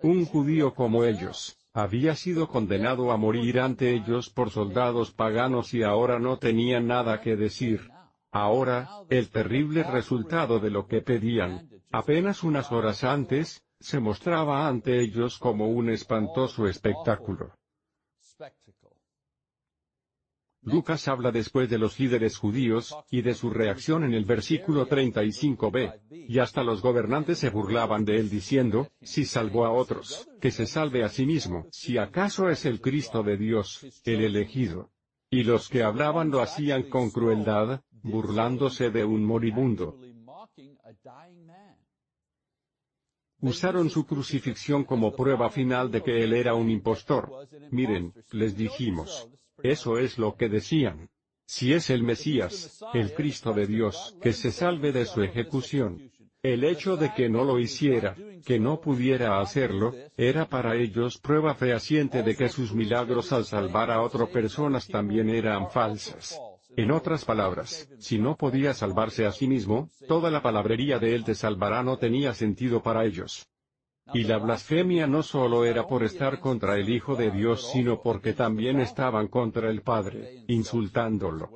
un 0.02 0.24
judío 0.24 0.74
como 0.74 1.04
ellos, 1.04 1.56
había 1.72 2.14
sido 2.14 2.48
condenado 2.48 3.12
a 3.12 3.16
morir 3.16 3.60
ante 3.60 3.92
ellos 3.94 4.30
por 4.30 4.50
soldados 4.50 5.12
paganos 5.12 5.74
y 5.74 5.82
ahora 5.82 6.18
no 6.18 6.38
tenía 6.38 6.80
nada 6.80 7.20
que 7.20 7.36
decir. 7.36 7.90
Ahora, 8.32 8.88
el 9.08 9.28
terrible 9.28 9.82
resultado 9.82 10.58
de 10.58 10.70
lo 10.70 10.86
que 10.86 11.02
pedían, 11.02 11.68
apenas 11.92 12.42
unas 12.42 12.72
horas 12.72 13.04
antes, 13.04 13.62
se 13.80 13.98
mostraba 13.98 14.68
ante 14.68 15.00
ellos 15.00 15.38
como 15.38 15.68
un 15.68 15.90
espantoso 15.90 16.66
espectáculo. 16.66 17.54
Lucas 20.62 21.08
habla 21.08 21.32
después 21.32 21.70
de 21.70 21.78
los 21.78 21.98
líderes 21.98 22.36
judíos, 22.36 22.94
y 23.10 23.22
de 23.22 23.32
su 23.32 23.48
reacción 23.48 24.04
en 24.04 24.12
el 24.12 24.26
versículo 24.26 24.86
35b, 24.86 26.26
y 26.28 26.38
hasta 26.38 26.62
los 26.62 26.82
gobernantes 26.82 27.38
se 27.38 27.48
burlaban 27.48 28.04
de 28.04 28.18
él 28.18 28.28
diciendo, 28.28 28.88
si 29.00 29.24
salvó 29.24 29.64
a 29.64 29.72
otros, 29.72 30.28
que 30.38 30.50
se 30.50 30.66
salve 30.66 31.02
a 31.02 31.08
sí 31.08 31.24
mismo, 31.24 31.66
si 31.70 31.96
acaso 31.96 32.50
es 32.50 32.66
el 32.66 32.82
Cristo 32.82 33.22
de 33.22 33.38
Dios, 33.38 34.02
el 34.04 34.22
elegido. 34.22 34.90
Y 35.30 35.44
los 35.44 35.70
que 35.70 35.82
hablaban 35.82 36.30
lo 36.30 36.42
hacían 36.42 36.90
con 36.90 37.10
crueldad, 37.10 37.80
burlándose 38.02 38.90
de 38.90 39.04
un 39.04 39.24
moribundo. 39.24 39.98
Usaron 43.42 43.88
su 43.90 44.06
crucifixión 44.06 44.84
como 44.84 45.14
prueba 45.14 45.50
final 45.50 45.90
de 45.90 46.02
que 46.02 46.22
él 46.22 46.32
era 46.34 46.54
un 46.54 46.70
impostor. 46.70 47.48
Miren, 47.70 48.12
les 48.32 48.56
dijimos, 48.56 49.28
eso 49.62 49.98
es 49.98 50.18
lo 50.18 50.36
que 50.36 50.48
decían. 50.48 51.08
Si 51.46 51.72
es 51.72 51.90
el 51.90 52.02
Mesías, 52.02 52.80
el 52.94 53.12
Cristo 53.12 53.52
de 53.52 53.66
Dios, 53.66 54.16
que 54.22 54.32
se 54.32 54.52
salve 54.52 54.92
de 54.92 55.04
su 55.04 55.22
ejecución. 55.22 56.10
El 56.42 56.64
hecho 56.64 56.96
de 56.96 57.12
que 57.12 57.28
no 57.28 57.44
lo 57.44 57.58
hiciera, 57.58 58.16
que 58.46 58.58
no 58.58 58.80
pudiera 58.80 59.40
hacerlo, 59.40 59.94
era 60.16 60.48
para 60.48 60.76
ellos 60.76 61.18
prueba 61.18 61.54
fehaciente 61.54 62.22
de 62.22 62.34
que 62.36 62.48
sus 62.48 62.72
milagros 62.72 63.32
al 63.32 63.44
salvar 63.44 63.90
a 63.90 64.00
otras 64.00 64.28
personas 64.30 64.86
también 64.86 65.28
eran 65.28 65.70
falsas. 65.70 66.38
En 66.76 66.90
otras 66.90 67.24
palabras, 67.24 67.88
si 67.98 68.18
no 68.18 68.36
podía 68.36 68.74
salvarse 68.74 69.26
a 69.26 69.32
sí 69.32 69.46
mismo, 69.46 69.90
toda 70.06 70.30
la 70.30 70.42
palabrería 70.42 70.98
de 70.98 71.14
él 71.14 71.24
te 71.24 71.34
salvará 71.34 71.82
no 71.82 71.98
tenía 71.98 72.34
sentido 72.34 72.82
para 72.82 73.04
ellos. 73.04 73.46
Y 74.12 74.24
la 74.24 74.38
blasfemia 74.38 75.06
no 75.06 75.22
solo 75.22 75.64
era 75.64 75.86
por 75.86 76.02
estar 76.02 76.40
contra 76.40 76.76
el 76.76 76.88
Hijo 76.88 77.14
de 77.14 77.30
Dios 77.30 77.70
sino 77.72 78.02
porque 78.02 78.32
también 78.32 78.80
estaban 78.80 79.28
contra 79.28 79.70
el 79.70 79.82
Padre, 79.82 80.44
insultándolo. 80.48 81.50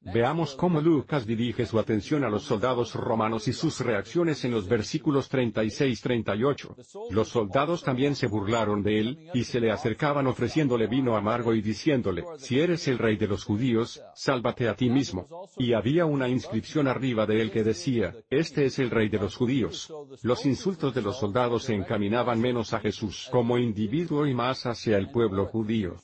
Veamos 0.00 0.54
cómo 0.54 0.80
Lucas 0.80 1.26
dirige 1.26 1.66
su 1.66 1.78
atención 1.78 2.24
a 2.24 2.30
los 2.30 2.44
soldados 2.44 2.94
romanos 2.94 3.46
y 3.48 3.52
sus 3.52 3.80
reacciones 3.80 4.44
en 4.44 4.52
los 4.52 4.68
versículos 4.68 5.30
36-38. 5.30 7.10
Los 7.10 7.28
soldados 7.28 7.82
también 7.82 8.14
se 8.14 8.26
burlaron 8.26 8.82
de 8.82 9.00
él, 9.00 9.30
y 9.34 9.44
se 9.44 9.60
le 9.60 9.70
acercaban 9.70 10.26
ofreciéndole 10.26 10.86
vino 10.86 11.16
amargo 11.16 11.52
y 11.52 11.60
diciéndole, 11.60 12.24
si 12.38 12.58
eres 12.58 12.88
el 12.88 12.98
rey 12.98 13.16
de 13.16 13.26
los 13.26 13.44
judíos, 13.44 14.00
sálvate 14.14 14.68
a 14.68 14.74
ti 14.74 14.88
mismo. 14.88 15.26
Y 15.58 15.74
había 15.74 16.06
una 16.06 16.28
inscripción 16.28 16.88
arriba 16.88 17.26
de 17.26 17.42
él 17.42 17.50
que 17.50 17.64
decía, 17.64 18.14
este 18.30 18.66
es 18.66 18.78
el 18.78 18.90
rey 18.90 19.08
de 19.08 19.18
los 19.18 19.36
judíos. 19.36 19.92
Los 20.22 20.46
insultos 20.46 20.94
de 20.94 21.02
los 21.02 21.18
soldados 21.18 21.64
se 21.64 21.74
encaminaban 21.74 22.40
menos 22.40 22.72
a 22.72 22.80
Jesús 22.80 23.28
como 23.30 23.58
individuo 23.58 24.26
y 24.26 24.32
más 24.32 24.64
hacia 24.64 24.96
el 24.96 25.10
pueblo 25.10 25.46
judío 25.46 25.96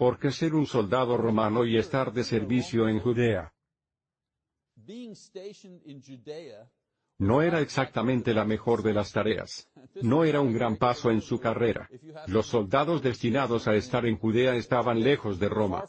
porque 0.00 0.30
ser 0.30 0.54
un 0.54 0.64
soldado 0.64 1.18
romano 1.18 1.66
y 1.66 1.76
estar 1.76 2.10
de 2.10 2.24
servicio 2.24 2.88
en 2.88 3.00
Judea 3.00 3.52
no 7.18 7.42
era 7.42 7.60
exactamente 7.60 8.32
la 8.32 8.46
mejor 8.46 8.82
de 8.82 8.94
las 8.94 9.12
tareas. 9.12 9.70
No 10.00 10.24
era 10.24 10.40
un 10.40 10.54
gran 10.54 10.78
paso 10.78 11.10
en 11.10 11.20
su 11.20 11.38
carrera. 11.38 11.86
Los 12.28 12.46
soldados 12.46 13.02
destinados 13.02 13.68
a 13.68 13.74
estar 13.74 14.06
en 14.06 14.16
Judea 14.16 14.54
estaban 14.56 15.02
lejos 15.02 15.38
de 15.38 15.50
Roma 15.50 15.84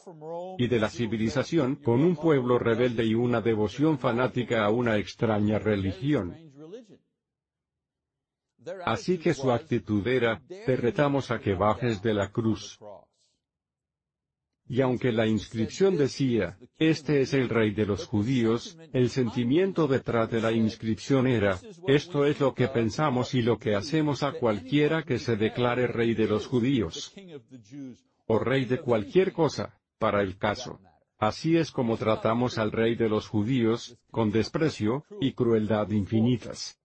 y 0.57 0.67
de 0.67 0.79
la 0.81 0.89
civilización, 0.89 1.77
con 1.77 2.03
un 2.03 2.17
pueblo 2.17 2.59
rebelde 2.59 3.05
y 3.05 3.13
una 3.13 3.39
devoción 3.39 3.97
fanática 3.97 4.65
a 4.65 4.71
una 4.71 4.97
extraña 4.97 5.57
religión. 5.57 6.35
Así 8.83 9.17
que 9.17 9.33
su 9.33 9.51
actitud 9.51 10.05
era, 10.05 10.41
te 10.65 10.75
retamos 10.75 11.31
a 11.31 11.39
que 11.39 11.55
bajes 11.55 12.01
de 12.01 12.13
la 12.13 12.29
cruz. 12.29 12.77
Y 14.71 14.79
aunque 14.79 15.11
la 15.11 15.27
inscripción 15.27 15.97
decía, 15.97 16.57
este 16.77 17.19
es 17.19 17.33
el 17.33 17.49
rey 17.49 17.71
de 17.71 17.85
los 17.85 18.07
judíos, 18.07 18.77
el 18.93 19.09
sentimiento 19.09 19.85
detrás 19.85 20.31
de 20.31 20.39
la 20.39 20.53
inscripción 20.53 21.27
era, 21.27 21.59
esto 21.87 22.25
es 22.25 22.39
lo 22.39 22.53
que 22.53 22.69
pensamos 22.69 23.33
y 23.33 23.41
lo 23.41 23.57
que 23.57 23.75
hacemos 23.75 24.23
a 24.23 24.31
cualquiera 24.31 25.03
que 25.03 25.19
se 25.19 25.35
declare 25.35 25.87
rey 25.87 26.13
de 26.13 26.25
los 26.25 26.47
judíos. 26.47 27.13
O 28.27 28.39
rey 28.39 28.63
de 28.63 28.79
cualquier 28.79 29.33
cosa, 29.33 29.77
para 29.99 30.21
el 30.21 30.37
caso. 30.37 30.79
Así 31.17 31.57
es 31.57 31.69
como 31.69 31.97
tratamos 31.97 32.57
al 32.57 32.71
rey 32.71 32.95
de 32.95 33.09
los 33.09 33.27
judíos, 33.27 33.97
con 34.09 34.31
desprecio, 34.31 35.03
y 35.19 35.33
crueldad 35.33 35.89
infinitas. 35.89 36.79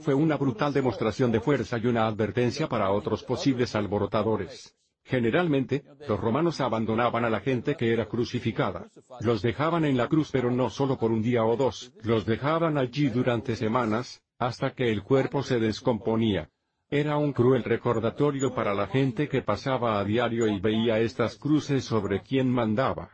Fue 0.00 0.14
una 0.14 0.38
brutal 0.38 0.72
demostración 0.72 1.30
de 1.30 1.40
fuerza 1.40 1.76
y 1.76 1.86
una 1.86 2.06
advertencia 2.06 2.66
para 2.66 2.90
otros 2.92 3.22
posibles 3.22 3.74
alborotadores. 3.74 4.74
Generalmente, 5.10 5.82
los 6.06 6.20
romanos 6.20 6.60
abandonaban 6.60 7.24
a 7.24 7.30
la 7.30 7.40
gente 7.40 7.74
que 7.74 7.92
era 7.92 8.06
crucificada. 8.06 8.88
Los 9.20 9.42
dejaban 9.42 9.84
en 9.84 9.96
la 9.96 10.06
cruz 10.06 10.30
pero 10.30 10.52
no 10.52 10.70
solo 10.70 10.96
por 10.98 11.10
un 11.10 11.20
día 11.20 11.44
o 11.44 11.56
dos, 11.56 11.92
los 12.04 12.24
dejaban 12.24 12.78
allí 12.78 13.08
durante 13.08 13.56
semanas, 13.56 14.22
hasta 14.38 14.70
que 14.70 14.92
el 14.92 15.02
cuerpo 15.02 15.42
se 15.42 15.58
descomponía. 15.58 16.48
Era 16.88 17.16
un 17.16 17.32
cruel 17.32 17.64
recordatorio 17.64 18.54
para 18.54 18.72
la 18.72 18.86
gente 18.86 19.28
que 19.28 19.42
pasaba 19.42 19.98
a 19.98 20.04
diario 20.04 20.46
y 20.46 20.60
veía 20.60 21.00
estas 21.00 21.36
cruces 21.36 21.84
sobre 21.84 22.22
quien 22.22 22.48
mandaba. 22.48 23.10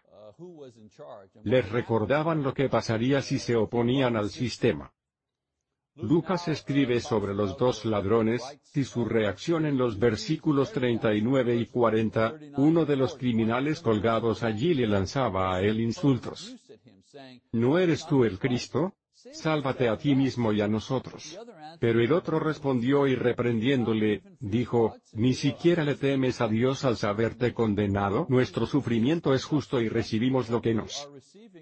Les 1.45 1.67
recordaban 1.71 2.43
lo 2.43 2.53
que 2.53 2.69
pasaría 2.69 3.23
si 3.23 3.39
se 3.39 3.57
oponían 3.57 4.17
al 4.17 4.29
sistema. 4.29 4.93
Lucas 5.97 6.49
escribe 6.49 7.01
sobre 7.01 7.35
los 7.35 7.57
dos 7.57 7.85
ladrones, 7.85 8.43
y 8.75 8.85
su 8.85 9.05
reacción 9.05 9.65
en 9.65 9.79
los 9.79 9.99
versículos 9.99 10.71
39 10.73 11.57
y 11.57 11.67
40, 11.67 12.35
uno 12.59 12.85
de 12.85 12.97
los 12.97 13.17
criminales 13.17 13.81
colgados 13.81 14.43
allí 14.43 14.75
le 14.75 14.87
lanzaba 14.87 15.55
a 15.55 15.63
él 15.63 15.81
insultos. 15.81 16.55
¿No 17.53 17.79
eres 17.79 18.07
tú 18.07 18.25
el 18.25 18.39
Cristo? 18.39 18.95
Sálvate 19.33 19.89
a 19.89 19.97
ti 19.97 20.15
mismo 20.15 20.53
y 20.53 20.61
a 20.61 20.69
nosotros. 20.69 21.39
Pero 21.81 22.01
el 22.01 22.13
otro 22.13 22.39
respondió 22.39 23.07
y 23.07 23.15
reprendiéndole, 23.15 24.23
dijo, 24.39 24.97
¿ni 25.15 25.35
siquiera 25.35 25.83
le 25.85 25.95
temes 25.95 26.41
a 26.41 26.49
Dios 26.49 26.85
al 26.85 26.97
saberte 26.97 27.53
condenado? 27.53 28.27
Nuestro 28.29 28.67
sufrimiento 28.67 29.35
es 29.35 29.45
justo 29.45 29.81
y 29.81 29.89
recibimos 29.89 30.49
lo 30.51 30.61
que 30.61 30.75
nos 30.75 31.11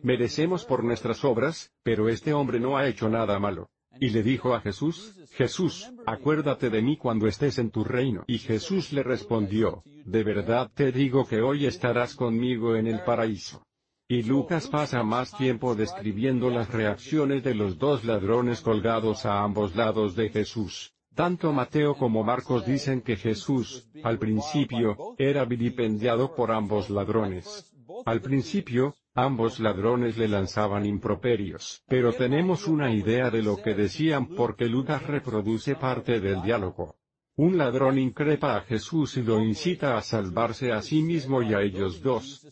merecemos 0.02 0.64
por 0.64 0.84
nuestras 0.84 1.24
obras, 1.24 1.72
pero 1.82 2.08
este 2.08 2.34
hombre 2.34 2.60
no 2.60 2.76
ha 2.76 2.86
hecho 2.86 3.08
nada 3.08 3.38
malo. 3.38 3.70
Y 4.00 4.10
le 4.10 4.22
dijo 4.22 4.54
a 4.54 4.60
Jesús, 4.60 5.14
Jesús, 5.32 5.90
acuérdate 6.06 6.70
de 6.70 6.82
mí 6.82 6.96
cuando 6.96 7.26
estés 7.26 7.58
en 7.58 7.70
tu 7.70 7.84
reino. 7.84 8.24
Y 8.26 8.38
Jesús 8.38 8.92
le 8.92 9.02
respondió, 9.02 9.82
de 10.04 10.22
verdad 10.22 10.70
te 10.74 10.92
digo 10.92 11.26
que 11.26 11.40
hoy 11.40 11.66
estarás 11.66 12.14
conmigo 12.14 12.76
en 12.76 12.86
el 12.86 13.02
paraíso. 13.02 13.62
Y 14.06 14.22
Lucas 14.22 14.68
pasa 14.68 15.02
más 15.02 15.36
tiempo 15.36 15.74
describiendo 15.74 16.50
las 16.50 16.70
reacciones 16.70 17.42
de 17.42 17.54
los 17.54 17.78
dos 17.78 18.04
ladrones 18.04 18.60
colgados 18.60 19.24
a 19.24 19.42
ambos 19.42 19.74
lados 19.74 20.14
de 20.14 20.28
Jesús. 20.28 20.92
Tanto 21.14 21.52
Mateo 21.52 21.94
como 21.94 22.22
Marcos 22.22 22.66
dicen 22.66 23.00
que 23.00 23.16
Jesús, 23.16 23.88
al 24.02 24.18
principio, 24.18 25.14
era 25.16 25.44
vilipendiado 25.44 26.34
por 26.34 26.50
ambos 26.50 26.90
ladrones. 26.90 27.73
Al 28.06 28.20
principio, 28.20 28.94
Ambos 29.16 29.60
ladrones 29.60 30.18
le 30.18 30.26
lanzaban 30.26 30.84
improperios, 30.84 31.84
pero 31.86 32.12
tenemos 32.12 32.66
una 32.66 32.92
idea 32.92 33.30
de 33.30 33.42
lo 33.42 33.62
que 33.62 33.72
decían 33.72 34.26
porque 34.26 34.64
Lucas 34.64 35.06
reproduce 35.06 35.76
parte 35.76 36.18
del 36.18 36.42
diálogo. 36.42 36.96
Un 37.36 37.56
ladrón 37.56 38.00
increpa 38.00 38.56
a 38.56 38.62
Jesús 38.62 39.16
y 39.16 39.22
lo 39.22 39.40
incita 39.40 39.96
a 39.96 40.02
salvarse 40.02 40.72
a 40.72 40.82
sí 40.82 41.00
mismo 41.00 41.42
y 41.42 41.54
a 41.54 41.60
ellos 41.60 42.02
dos. 42.02 42.44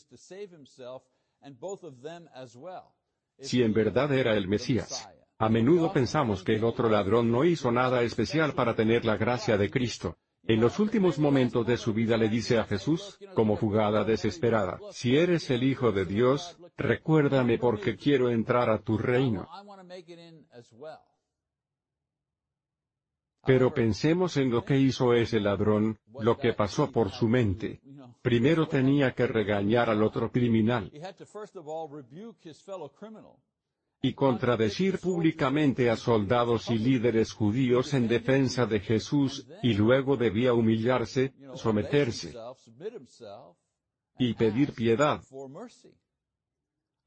Si 3.40 3.62
en 3.62 3.72
verdad 3.72 4.12
era 4.12 4.36
el 4.36 4.46
Mesías. 4.46 5.08
A 5.38 5.48
menudo 5.48 5.92
pensamos 5.92 6.44
que 6.44 6.54
el 6.54 6.62
otro 6.62 6.88
ladrón 6.88 7.32
no 7.32 7.44
hizo 7.44 7.72
nada 7.72 8.02
especial 8.02 8.54
para 8.54 8.76
tener 8.76 9.04
la 9.04 9.16
gracia 9.16 9.58
de 9.58 9.68
Cristo. 9.68 10.16
En 10.44 10.60
los 10.60 10.80
últimos 10.80 11.18
momentos 11.18 11.64
de 11.66 11.76
su 11.76 11.94
vida 11.94 12.16
le 12.16 12.28
dice 12.28 12.58
a 12.58 12.64
Jesús, 12.64 13.18
como 13.34 13.56
jugada 13.56 14.02
desesperada, 14.02 14.78
si 14.90 15.16
eres 15.16 15.50
el 15.50 15.62
Hijo 15.62 15.92
de 15.92 16.04
Dios, 16.04 16.58
recuérdame 16.76 17.58
porque 17.58 17.96
quiero 17.96 18.28
entrar 18.28 18.68
a 18.68 18.82
tu 18.82 18.98
reino. 18.98 19.48
Pero 23.44 23.74
pensemos 23.74 24.36
en 24.36 24.50
lo 24.50 24.64
que 24.64 24.78
hizo 24.78 25.14
ese 25.14 25.40
ladrón, 25.40 25.98
lo 26.20 26.38
que 26.38 26.52
pasó 26.54 26.90
por 26.90 27.10
su 27.10 27.28
mente. 27.28 27.80
Primero 28.20 28.66
tenía 28.66 29.12
que 29.14 29.26
regañar 29.26 29.90
al 29.90 30.02
otro 30.02 30.30
criminal. 30.30 30.92
Y 34.04 34.14
contradecir 34.14 34.98
públicamente 34.98 35.88
a 35.88 35.96
soldados 35.96 36.68
y 36.70 36.78
líderes 36.78 37.32
judíos 37.32 37.94
en 37.94 38.08
defensa 38.08 38.66
de 38.66 38.80
Jesús, 38.80 39.46
y 39.62 39.74
luego 39.74 40.16
debía 40.16 40.52
humillarse, 40.54 41.32
someterse 41.54 42.34
y 44.18 44.34
pedir 44.34 44.72
piedad. 44.72 45.22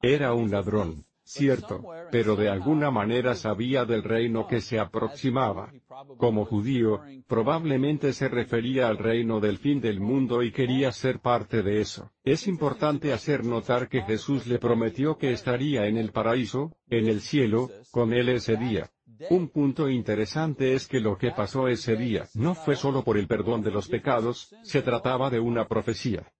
Era 0.00 0.32
un 0.32 0.50
ladrón, 0.50 1.04
cierto, 1.26 1.82
pero 2.10 2.36
de 2.36 2.48
alguna 2.48 2.90
manera 2.90 3.34
sabía 3.34 3.84
del 3.84 4.02
reino 4.02 4.46
que 4.46 4.60
se 4.60 4.78
aproximaba. 4.78 5.72
Como 6.16 6.44
judío, 6.44 7.00
probablemente 7.26 8.12
se 8.12 8.28
refería 8.28 8.88
al 8.88 8.98
reino 8.98 9.40
del 9.40 9.58
fin 9.58 9.80
del 9.80 10.00
mundo 10.00 10.42
y 10.42 10.52
quería 10.52 10.92
ser 10.92 11.18
parte 11.20 11.62
de 11.62 11.80
eso. 11.80 12.10
Es 12.22 12.46
importante 12.46 13.12
hacer 13.12 13.44
notar 13.44 13.88
que 13.88 14.02
Jesús 14.02 14.46
le 14.46 14.58
prometió 14.58 15.18
que 15.18 15.32
estaría 15.32 15.86
en 15.86 15.96
el 15.96 16.12
paraíso, 16.12 16.72
en 16.88 17.08
el 17.08 17.20
cielo, 17.20 17.70
con 17.90 18.12
él 18.12 18.28
ese 18.28 18.56
día. 18.56 18.90
Un 19.30 19.48
punto 19.48 19.88
interesante 19.88 20.74
es 20.74 20.86
que 20.86 21.00
lo 21.00 21.16
que 21.16 21.30
pasó 21.30 21.68
ese 21.68 21.96
día 21.96 22.26
no 22.34 22.54
fue 22.54 22.76
solo 22.76 23.02
por 23.02 23.16
el 23.16 23.26
perdón 23.26 23.62
de 23.62 23.70
los 23.70 23.88
pecados, 23.88 24.54
se 24.62 24.82
trataba 24.82 25.30
de 25.30 25.40
una 25.40 25.66
profecía. 25.66 26.30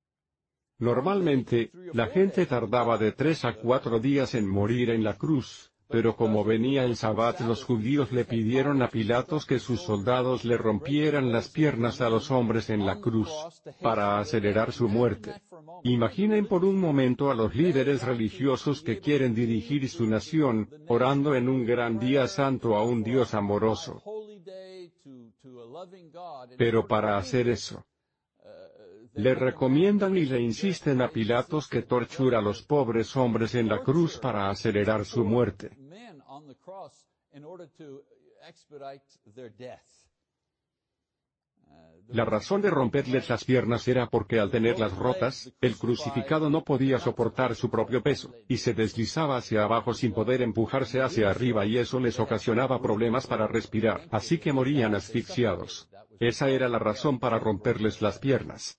Normalmente, 0.79 1.71
la 1.95 2.07
gente 2.07 2.45
tardaba 2.45 2.99
de 2.99 3.13
tres 3.13 3.45
a 3.45 3.55
cuatro 3.55 3.99
días 3.99 4.35
en 4.35 4.47
morir 4.47 4.91
en 4.91 5.05
la 5.05 5.15
cruz, 5.15 5.73
pero 5.89 6.17
como 6.17 6.45
venía 6.45 6.85
el 6.85 6.97
sabbat 6.97 7.41
los 7.41 7.65
judíos 7.65 8.13
le 8.13 8.25
pidieron 8.25 8.83
a 8.83 8.89
Pilatos 8.89 9.47
que 9.47 9.59
sus 9.59 9.81
soldados 9.81 10.45
le 10.45 10.59
rompieran 10.59 11.33
las 11.33 11.49
piernas 11.49 12.01
a 12.01 12.11
los 12.11 12.31
hombres 12.31 12.69
en 12.71 12.85
la 12.85 13.01
cruz, 13.01 13.31
para 13.81 14.19
acelerar 14.19 14.73
su 14.73 14.89
muerte. 14.89 15.41
Imaginen 15.85 16.47
por 16.47 16.65
un 16.65 16.79
momento 16.79 17.31
a 17.31 17.35
los 17.35 17.55
líderes 17.55 18.03
religiosos 18.03 18.83
que 18.83 18.99
quieren 18.99 19.35
dirigir 19.35 19.89
su 19.89 20.07
nación, 20.07 20.69
orando 20.89 21.35
en 21.35 21.49
un 21.49 21.65
gran 21.65 21.99
día 21.99 22.27
santo 22.27 22.77
a 22.77 22.83
un 22.83 23.03
Dios 23.03 23.33
amoroso. 23.33 24.03
Pero 26.59 26.87
para 26.87 27.17
hacer 27.17 27.49
eso, 27.49 27.85
le 29.17 29.35
recomiendan 29.35 30.17
y 30.17 30.27
le 30.27 30.41
insisten 30.41 31.01
a 31.01 31.09
Pilatos 31.09 31.69
que 31.69 31.83
tortura 31.83 32.39
a 32.39 32.43
los 32.43 32.63
pobres 32.63 33.17
hombres 33.17 33.55
en 33.55 33.67
la 33.69 33.83
cruz 33.83 34.19
para 34.19 34.51
acelerar 34.51 35.07
su 35.07 35.25
muerte. 35.25 35.71
La 42.09 42.25
razón 42.25 42.61
de 42.61 42.71
romperles 42.71 43.29
las 43.29 43.45
piernas 43.45 43.89
era 43.89 44.07
porque 44.07 44.39
al 44.39 44.51
tenerlas 44.51 44.97
rotas, 44.97 45.53
el 45.61 45.77
crucificado 45.77 46.51
no 46.51 46.63
podía 46.63 46.99
soportar 46.99 47.57
su 47.57 47.69
propio 47.71 48.03
peso, 48.03 48.33
y 48.47 48.59
se 48.59 48.75
deslizaba 48.75 49.39
hacia 49.39 49.65
abajo 49.65 49.93
sin 49.95 50.13
poder 50.13 50.43
empujarse 50.43 51.01
hacia 51.01 51.31
arriba 51.31 51.67
y 51.67 51.79
eso 51.79 51.99
les 51.99 52.21
ocasionaba 52.21 52.81
problemas 52.81 53.27
para 53.27 53.49
respirar, 53.49 54.07
así 54.13 54.39
que 54.39 54.53
morían 54.53 54.95
asfixiados. 54.95 55.89
Esa 56.21 56.49
era 56.51 56.69
la 56.69 56.79
razón 56.79 57.19
para 57.19 57.39
romperles 57.39 58.01
las 58.01 58.19
piernas. 58.19 58.79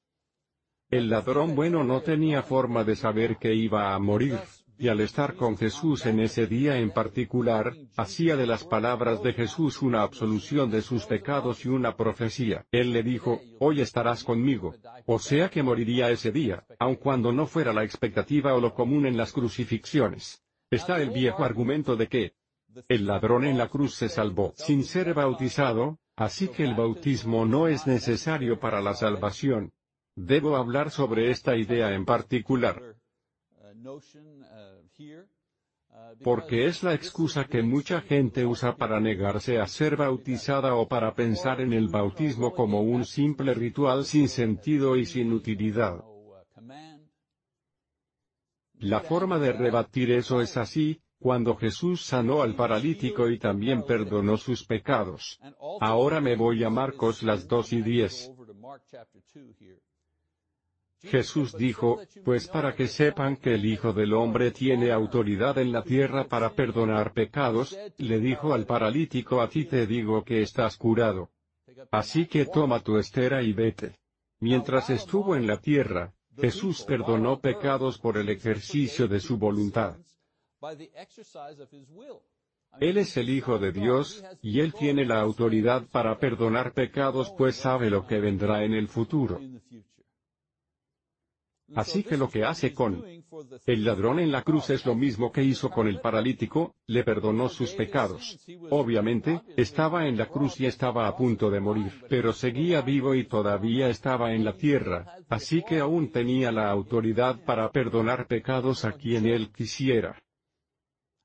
El 0.89 1.09
ladrón 1.09 1.53
bueno 1.53 1.83
no 1.83 1.99
tenía 1.99 2.43
forma 2.43 2.85
de 2.85 2.95
saber 2.95 3.35
que 3.35 3.53
iba 3.53 3.93
a 3.93 3.99
morir, 3.99 4.39
y 4.79 4.87
al 4.87 5.01
estar 5.01 5.35
con 5.35 5.57
Jesús 5.57 6.05
en 6.05 6.21
ese 6.21 6.47
día 6.47 6.77
en 6.77 6.91
particular, 6.91 7.73
hacía 7.97 8.37
de 8.37 8.47
las 8.47 8.63
palabras 8.63 9.21
de 9.21 9.33
Jesús 9.33 9.81
una 9.81 10.01
absolución 10.01 10.71
de 10.71 10.81
sus 10.81 11.05
pecados 11.05 11.65
y 11.65 11.67
una 11.67 11.97
profecía. 11.97 12.65
Él 12.71 12.93
le 12.93 13.03
dijo, 13.03 13.41
hoy 13.59 13.81
estarás 13.81 14.23
conmigo. 14.23 14.75
O 15.05 15.19
sea 15.19 15.49
que 15.49 15.61
moriría 15.61 16.09
ese 16.09 16.31
día, 16.31 16.65
aun 16.79 16.95
cuando 16.95 17.33
no 17.33 17.47
fuera 17.47 17.73
la 17.73 17.83
expectativa 17.83 18.53
o 18.53 18.61
lo 18.61 18.73
común 18.73 19.05
en 19.05 19.17
las 19.17 19.33
crucifixiones. 19.33 20.41
Está 20.71 21.01
el 21.01 21.09
viejo 21.09 21.43
argumento 21.43 21.97
de 21.97 22.07
que 22.07 22.33
el 22.87 23.07
ladrón 23.07 23.43
en 23.43 23.57
la 23.57 23.67
cruz 23.67 23.95
se 23.95 24.07
salvó 24.07 24.53
sin 24.55 24.85
ser 24.85 25.13
bautizado, 25.13 25.99
así 26.15 26.47
que 26.47 26.63
el 26.63 26.75
bautismo 26.75 27.45
no 27.45 27.67
es 27.67 27.87
necesario 27.87 28.59
para 28.59 28.79
la 28.79 28.93
salvación, 28.93 29.73
Debo 30.17 30.55
hablar 30.55 30.89
sobre 30.89 31.29
esta 31.29 31.55
idea 31.55 31.93
en 31.93 32.03
particular. 32.03 32.81
Porque 36.23 36.65
es 36.65 36.81
la 36.81 36.95
excusa 36.95 37.45
que 37.45 37.61
mucha 37.61 38.01
gente 38.01 38.43
usa 38.43 38.75
para 38.75 38.99
negarse 38.99 39.59
a 39.59 39.67
ser 39.67 39.95
bautizada 39.95 40.73
o 40.73 40.87
para 40.87 41.13
pensar 41.13 41.61
en 41.61 41.71
el 41.71 41.87
bautismo 41.89 42.51
como 42.55 42.81
un 42.81 43.05
simple 43.05 43.53
ritual 43.53 44.05
sin 44.05 44.27
sentido 44.27 44.95
y 44.95 45.05
sin 45.05 45.31
utilidad. 45.31 46.03
La 48.79 49.01
forma 49.01 49.37
de 49.37 49.53
rebatir 49.53 50.09
eso 50.09 50.41
es 50.41 50.57
así, 50.57 50.99
cuando 51.19 51.55
Jesús 51.55 52.01
sanó 52.01 52.41
al 52.41 52.55
paralítico 52.55 53.29
y 53.29 53.37
también 53.37 53.83
perdonó 53.83 54.37
sus 54.37 54.65
pecados. 54.65 55.39
Ahora 55.79 56.21
me 56.21 56.35
voy 56.35 56.63
a 56.63 56.71
Marcos 56.71 57.21
las 57.21 57.47
2 57.47 57.73
y 57.73 57.81
10. 57.83 58.31
Jesús 61.01 61.55
dijo, 61.55 62.01
pues 62.25 62.47
para 62.47 62.73
que 62.75 62.87
sepan 62.87 63.37
que 63.37 63.53
el 63.53 63.65
Hijo 63.65 63.93
del 63.93 64.13
Hombre 64.13 64.51
tiene 64.51 64.91
autoridad 64.91 65.57
en 65.59 65.71
la 65.71 65.83
tierra 65.83 66.27
para 66.27 66.53
perdonar 66.53 67.13
pecados, 67.13 67.77
le 67.97 68.19
dijo 68.19 68.53
al 68.53 68.65
paralítico 68.65 69.41
a 69.41 69.49
ti 69.49 69.65
te 69.65 69.85
digo 69.85 70.23
que 70.23 70.41
estás 70.41 70.75
curado. 70.75 71.29
Así 71.91 72.25
que 72.25 72.45
toma 72.45 72.79
tu 72.79 72.97
estera 72.97 73.43
y 73.43 73.53
vete. 73.53 73.99
Mientras 74.39 74.89
estuvo 74.89 75.35
en 75.35 75.47
la 75.47 75.57
tierra, 75.57 76.13
Jesús 76.35 76.83
perdonó 76.83 77.39
pecados 77.39 77.97
por 77.97 78.17
el 78.17 78.29
ejercicio 78.29 79.07
de 79.07 79.19
su 79.19 79.37
voluntad. 79.37 79.97
Él 82.79 82.97
es 82.97 83.17
el 83.17 83.29
Hijo 83.29 83.57
de 83.57 83.71
Dios, 83.71 84.23
y 84.41 84.59
Él 84.59 84.73
tiene 84.73 85.05
la 85.05 85.19
autoridad 85.19 85.87
para 85.87 86.19
perdonar 86.19 86.73
pecados 86.73 87.31
pues 87.37 87.55
sabe 87.55 87.89
lo 87.89 88.05
que 88.05 88.19
vendrá 88.19 88.63
en 88.63 88.73
el 88.73 88.87
futuro. 88.87 89.39
Así 91.75 92.03
que 92.03 92.17
lo 92.17 92.29
que 92.29 92.45
hace 92.45 92.73
con 92.73 93.03
el 93.65 93.83
ladrón 93.83 94.19
en 94.19 94.31
la 94.31 94.41
cruz 94.41 94.69
es 94.69 94.85
lo 94.85 94.95
mismo 94.95 95.31
que 95.31 95.43
hizo 95.43 95.69
con 95.69 95.87
el 95.87 95.99
paralítico, 95.99 96.75
le 96.87 97.03
perdonó 97.03 97.49
sus 97.49 97.71
pecados. 97.71 98.39
Obviamente, 98.69 99.41
estaba 99.57 100.07
en 100.07 100.17
la 100.17 100.27
cruz 100.27 100.59
y 100.61 100.65
estaba 100.65 101.07
a 101.07 101.15
punto 101.17 101.49
de 101.49 101.59
morir, 101.59 102.05
pero 102.09 102.31
seguía 102.31 102.81
vivo 102.81 103.15
y 103.15 103.25
todavía 103.25 103.89
estaba 103.89 104.33
en 104.33 104.45
la 104.45 104.53
tierra, 104.53 105.17
así 105.27 105.61
que 105.67 105.79
aún 105.79 106.11
tenía 106.11 106.51
la 106.51 106.71
autoridad 106.71 107.43
para 107.43 107.69
perdonar 107.71 108.27
pecados 108.27 108.85
a 108.85 108.93
quien 108.93 109.25
él 109.25 109.51
quisiera. 109.51 110.17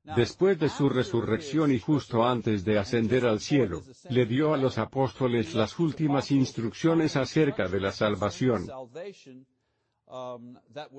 Después 0.04 0.58
de 0.58 0.68
su 0.68 0.90
resurrección 0.90 1.70
y 1.70 1.78
justo 1.78 2.24
antes 2.24 2.64
de 2.64 2.76
ascender 2.76 3.24
al 3.24 3.38
cielo, 3.38 3.82
le 4.10 4.26
dio 4.26 4.52
a 4.52 4.56
los 4.56 4.76
apóstoles 4.78 5.54
las 5.54 5.78
últimas 5.78 6.32
instrucciones 6.32 7.14
acerca 7.14 7.68
de 7.68 7.78
la 7.78 7.92
salvación. 7.92 8.66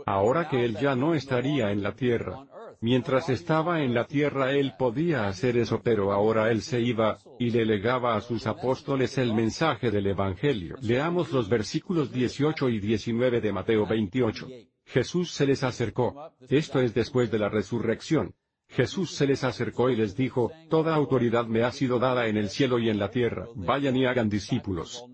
Ahora 0.06 0.50
que 0.50 0.66
él 0.66 0.78
ya 0.78 0.96
no 0.96 1.14
estaría 1.14 1.72
en 1.72 1.84
la 1.84 1.94
tierra. 1.96 2.46
Mientras 2.82 3.30
estaba 3.30 3.82
en 3.82 3.94
la 3.94 4.06
tierra 4.06 4.52
él 4.52 4.74
podía 4.78 5.28
hacer 5.28 5.58
eso 5.58 5.82
pero 5.84 6.12
ahora 6.12 6.52
él 6.52 6.62
se 6.62 6.82
iba, 6.82 7.18
y 7.40 7.52
le 7.52 7.66
legaba 7.66 8.16
a 8.16 8.22
sus 8.22 8.48
apóstoles 8.48 9.18
el 9.18 9.34
mensaje 9.34 9.92
del 9.92 10.08
Evangelio. 10.08 10.76
Leamos 10.82 11.32
los 11.32 11.48
versículos 11.48 12.12
18 12.12 12.70
y 12.70 12.80
19 12.80 13.40
de 13.40 13.54
Mateo 13.54 13.86
28. 13.86 14.48
Jesús 14.86 15.32
se 15.32 15.46
les 15.46 15.64
acercó. 15.64 16.32
Esto 16.50 16.82
es 16.82 16.94
después 16.94 17.32
de 17.32 17.40
la 17.40 17.50
resurrección. 17.50 18.34
Jesús 18.68 19.12
se 19.12 19.28
les 19.28 19.44
acercó 19.44 19.90
y 19.90 19.96
les 19.96 20.16
dijo, 20.16 20.52
Toda 20.70 20.96
autoridad 20.96 21.46
me 21.46 21.64
ha 21.64 21.72
sido 21.72 22.00
dada 22.00 22.28
en 22.28 22.38
el 22.38 22.50
cielo 22.50 22.80
y 22.80 22.90
en 22.90 22.98
la 22.98 23.10
tierra, 23.10 23.48
vayan 23.56 23.96
y 23.96 24.06
hagan 24.06 24.30
discípulos. 24.30 25.06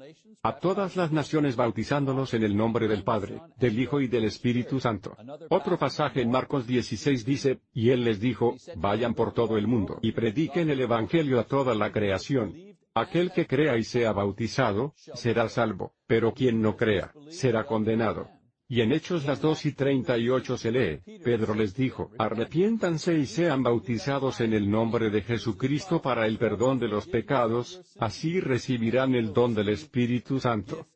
A 0.41 0.57
todas 0.57 0.95
las 0.95 1.11
naciones 1.11 1.57
bautizándolos 1.57 2.33
en 2.33 2.43
el 2.43 2.55
nombre 2.55 2.87
del 2.87 3.03
Padre, 3.03 3.41
del 3.57 3.77
Hijo 3.77 3.99
y 3.99 4.07
del 4.07 4.23
Espíritu 4.23 4.79
Santo. 4.79 5.17
Otro 5.49 5.77
pasaje 5.77 6.21
en 6.21 6.31
Marcos 6.31 6.65
16 6.65 7.25
dice, 7.25 7.59
y 7.73 7.89
él 7.89 8.05
les 8.05 8.21
dijo, 8.21 8.55
vayan 8.77 9.15
por 9.15 9.33
todo 9.33 9.57
el 9.57 9.67
mundo 9.67 9.99
y 10.01 10.13
prediquen 10.13 10.69
el 10.69 10.79
Evangelio 10.79 11.41
a 11.41 11.43
toda 11.43 11.75
la 11.75 11.91
creación. 11.91 12.55
Aquel 12.93 13.33
que 13.33 13.47
crea 13.47 13.75
y 13.75 13.83
sea 13.83 14.13
bautizado, 14.13 14.93
será 14.95 15.49
salvo, 15.49 15.93
pero 16.07 16.33
quien 16.33 16.61
no 16.61 16.77
crea, 16.77 17.11
será 17.29 17.65
condenado. 17.65 18.29
Y 18.71 18.81
en 18.81 18.91
Hechos 18.91 19.25
las 19.25 19.41
2 19.41 19.65
y 19.65 19.71
38 19.71 20.55
se 20.55 20.71
lee, 20.71 21.19
Pedro 21.23 21.55
les 21.55 21.73
dijo, 21.73 22.11
arrepiéntanse 22.19 23.17
y 23.17 23.25
sean 23.25 23.63
bautizados 23.63 24.41
en 24.41 24.53
el 24.53 24.69
nombre 24.69 25.09
de 25.09 25.23
Jesucristo 25.23 26.03
para 26.03 26.27
el 26.27 26.37
perdón 26.37 26.77
de 26.77 26.87
los 26.87 27.07
pecados, 27.07 27.81
así 27.99 28.39
recibirán 28.39 29.15
el 29.15 29.33
don 29.33 29.55
del 29.55 29.69
Espíritu 29.69 30.39
Santo. 30.39 30.87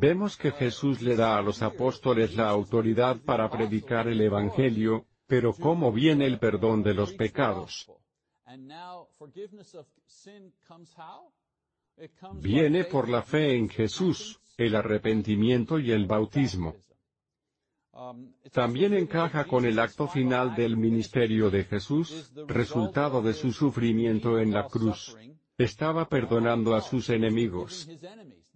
Vemos 0.00 0.36
que 0.36 0.52
Jesús 0.52 1.02
le 1.02 1.16
da 1.16 1.36
a 1.36 1.42
los 1.42 1.62
apóstoles 1.62 2.36
la 2.36 2.48
autoridad 2.48 3.16
para 3.24 3.50
predicar 3.50 4.06
el 4.06 4.20
Evangelio, 4.20 5.06
pero 5.26 5.52
¿cómo 5.52 5.90
viene 5.90 6.26
el 6.26 6.38
perdón 6.38 6.84
de 6.84 6.94
los 6.94 7.12
pecados? 7.12 7.90
Viene 12.34 12.84
por 12.84 13.08
la 13.08 13.22
fe 13.22 13.56
en 13.56 13.68
Jesús, 13.68 14.40
el 14.56 14.74
arrepentimiento 14.74 15.78
y 15.78 15.92
el 15.92 16.06
bautismo. 16.06 16.76
También 18.52 18.94
encaja 18.94 19.44
con 19.44 19.64
el 19.64 19.78
acto 19.78 20.08
final 20.08 20.54
del 20.54 20.76
ministerio 20.76 21.50
de 21.50 21.64
Jesús, 21.64 22.32
resultado 22.48 23.22
de 23.22 23.34
su 23.34 23.52
sufrimiento 23.52 24.38
en 24.38 24.52
la 24.52 24.66
cruz. 24.66 25.16
Estaba 25.58 26.08
perdonando 26.08 26.74
a 26.74 26.80
sus 26.80 27.10
enemigos. 27.10 27.88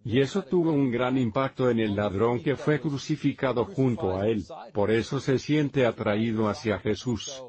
Y 0.05 0.21
eso 0.21 0.43
tuvo 0.43 0.71
un 0.71 0.91
gran 0.91 1.19
impacto 1.19 1.69
en 1.69 1.81
el 1.81 1.97
ladrón 1.97 2.41
que 2.43 2.57
fue 2.57 2.81
crucificado 2.81 3.65
junto 3.65 4.17
a 4.17 4.29
él, 4.29 4.45
por 4.73 4.91
eso 4.91 5.19
se 5.21 5.39
siente 5.39 5.85
atraído 5.85 6.49
hacia 6.49 6.79
Jesús. 6.79 7.43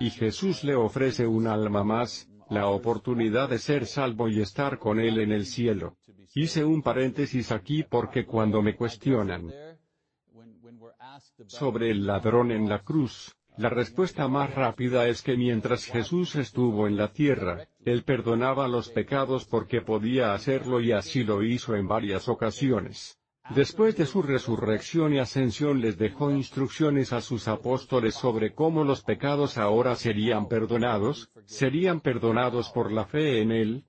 Y 0.00 0.10
Jesús 0.10 0.64
le 0.64 0.74
ofrece 0.74 1.26
un 1.26 1.46
alma 1.46 1.84
más, 1.84 2.28
la 2.50 2.68
oportunidad 2.68 3.48
de 3.48 3.58
ser 3.58 3.86
salvo 3.86 4.28
y 4.28 4.40
estar 4.40 4.78
con 4.78 5.00
Él 5.00 5.18
en 5.18 5.32
el 5.32 5.46
cielo. 5.46 5.96
Hice 6.34 6.64
un 6.64 6.82
paréntesis 6.82 7.52
aquí 7.52 7.82
porque 7.82 8.24
cuando 8.24 8.62
me 8.62 8.74
cuestionan 8.74 9.52
sobre 11.46 11.90
el 11.90 12.06
ladrón 12.06 12.50
en 12.50 12.68
la 12.68 12.80
cruz, 12.80 13.34
la 13.58 13.68
respuesta 13.68 14.28
más 14.28 14.54
rápida 14.54 15.06
es 15.08 15.20
que 15.20 15.36
mientras 15.36 15.84
Jesús 15.84 16.36
estuvo 16.36 16.86
en 16.86 16.96
la 16.96 17.12
tierra, 17.12 17.68
Él 17.84 18.02
perdonaba 18.02 18.66
los 18.66 18.88
pecados 18.88 19.44
porque 19.44 19.82
podía 19.82 20.32
hacerlo 20.32 20.80
y 20.80 20.92
así 20.92 21.22
lo 21.22 21.42
hizo 21.42 21.76
en 21.76 21.86
varias 21.86 22.28
ocasiones. 22.28 23.18
Después 23.50 23.96
de 23.96 24.06
su 24.06 24.22
resurrección 24.22 25.12
y 25.12 25.18
ascensión 25.18 25.80
les 25.80 25.98
dejó 25.98 26.30
instrucciones 26.30 27.12
a 27.12 27.20
sus 27.20 27.48
apóstoles 27.48 28.14
sobre 28.14 28.54
cómo 28.54 28.84
los 28.84 29.02
pecados 29.02 29.58
ahora 29.58 29.96
serían 29.96 30.48
perdonados, 30.48 31.30
serían 31.44 32.00
perdonados 32.00 32.70
por 32.70 32.92
la 32.92 33.04
fe 33.04 33.42
en 33.42 33.50
Él, 33.50 33.84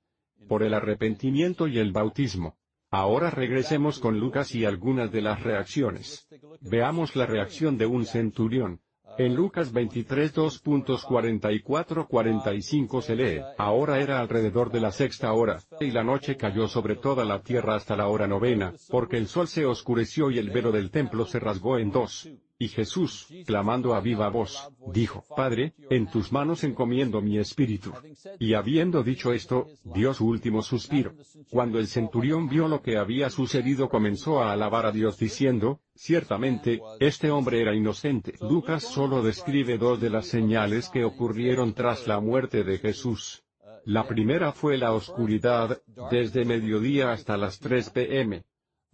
por 0.47 0.63
el 0.63 0.73
arrepentimiento 0.73 1.67
y 1.67 1.77
el 1.77 1.91
bautismo. 1.91 2.57
Ahora 2.89 3.29
regresemos 3.29 3.99
con 3.99 4.19
Lucas 4.19 4.53
y 4.53 4.65
algunas 4.65 5.11
de 5.11 5.21
las 5.21 5.41
reacciones. 5.41 6.27
Veamos 6.61 7.15
la 7.15 7.25
reacción 7.25 7.77
de 7.77 7.85
un 7.85 8.05
centurión. 8.05 8.81
En 9.17 9.35
Lucas 9.35 9.71
23 9.71 10.35
2.44-45 10.35 13.01
se 13.01 13.15
lee, 13.15 13.41
ahora 13.57 13.99
era 13.99 14.19
alrededor 14.19 14.71
de 14.71 14.81
la 14.81 14.91
sexta 14.91 15.31
hora, 15.33 15.59
y 15.79 15.91
la 15.91 16.03
noche 16.03 16.35
cayó 16.35 16.67
sobre 16.67 16.95
toda 16.95 17.23
la 17.23 17.43
tierra 17.43 17.75
hasta 17.75 17.95
la 17.95 18.07
hora 18.07 18.25
novena, 18.27 18.73
porque 18.89 19.17
el 19.17 19.27
sol 19.27 19.47
se 19.47 19.67
oscureció 19.67 20.31
y 20.31 20.39
el 20.39 20.49
velo 20.49 20.71
del 20.71 20.89
templo 20.89 21.25
se 21.25 21.39
rasgó 21.39 21.77
en 21.77 21.91
dos. 21.91 22.27
Y 22.63 22.69
Jesús, 22.69 23.27
clamando 23.45 23.93
a 23.93 23.99
viva 23.99 24.29
voz, 24.29 24.69
dijo, 24.93 25.25
Padre, 25.35 25.73
en 25.89 26.09
tus 26.09 26.31
manos 26.31 26.63
encomiendo 26.63 27.19
mi 27.19 27.37
espíritu. 27.37 27.91
Y 28.39 28.53
habiendo 28.53 29.03
dicho 29.03 29.33
esto, 29.33 29.67
dio 29.83 30.13
su 30.13 30.25
último 30.25 30.61
suspiro. 30.61 31.11
Cuando 31.49 31.77
el 31.77 31.87
centurión 31.87 32.47
vio 32.47 32.69
lo 32.69 32.81
que 32.81 32.95
había 32.95 33.29
sucedido 33.29 33.89
comenzó 33.89 34.41
a 34.41 34.53
alabar 34.53 34.85
a 34.85 34.93
Dios 34.93 35.17
diciendo, 35.17 35.81
ciertamente, 35.93 36.79
este 37.01 37.31
hombre 37.31 37.59
era 37.59 37.75
inocente. 37.75 38.35
Lucas 38.39 38.83
solo 38.83 39.21
describe 39.21 39.77
dos 39.77 39.99
de 39.99 40.09
las 40.09 40.27
señales 40.27 40.87
que 40.87 41.03
ocurrieron 41.03 41.73
tras 41.73 42.07
la 42.07 42.21
muerte 42.21 42.63
de 42.63 42.77
Jesús. 42.77 43.43
La 43.83 44.07
primera 44.07 44.53
fue 44.53 44.77
la 44.77 44.93
oscuridad, 44.93 45.81
desde 46.09 46.45
mediodía 46.45 47.11
hasta 47.11 47.35
las 47.35 47.59
3 47.59 47.89
pm 47.89 48.45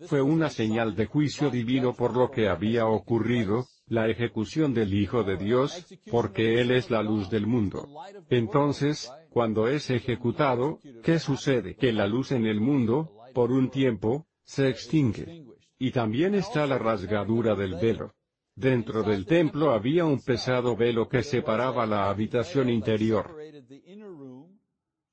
fue 0.07 0.21
una 0.21 0.49
señal 0.49 0.95
de 0.95 1.05
juicio 1.05 1.49
divino 1.49 1.93
por 1.93 2.15
lo 2.15 2.31
que 2.31 2.47
había 2.47 2.85
ocurrido, 2.85 3.67
la 3.87 4.07
ejecución 4.07 4.73
del 4.73 4.93
Hijo 4.93 5.23
de 5.23 5.37
Dios, 5.37 5.85
porque 6.11 6.61
Él 6.61 6.71
es 6.71 6.89
la 6.89 7.01
luz 7.01 7.29
del 7.29 7.47
mundo. 7.47 7.87
Entonces, 8.29 9.11
cuando 9.29 9.67
es 9.67 9.89
ejecutado, 9.89 10.79
¿qué 11.03 11.19
sucede? 11.19 11.75
Que 11.75 11.91
la 11.91 12.07
luz 12.07 12.31
en 12.31 12.45
el 12.45 12.61
mundo, 12.61 13.11
por 13.33 13.51
un 13.51 13.69
tiempo, 13.69 14.27
se 14.43 14.69
extingue. 14.69 15.45
Y 15.77 15.91
también 15.91 16.35
está 16.35 16.65
la 16.65 16.77
rasgadura 16.77 17.55
del 17.55 17.75
velo. 17.75 18.13
Dentro 18.55 19.03
del 19.03 19.25
templo 19.25 19.71
había 19.71 20.05
un 20.05 20.21
pesado 20.21 20.75
velo 20.75 21.07
que 21.07 21.23
separaba 21.23 21.85
la 21.85 22.09
habitación 22.09 22.69
interior. 22.69 23.37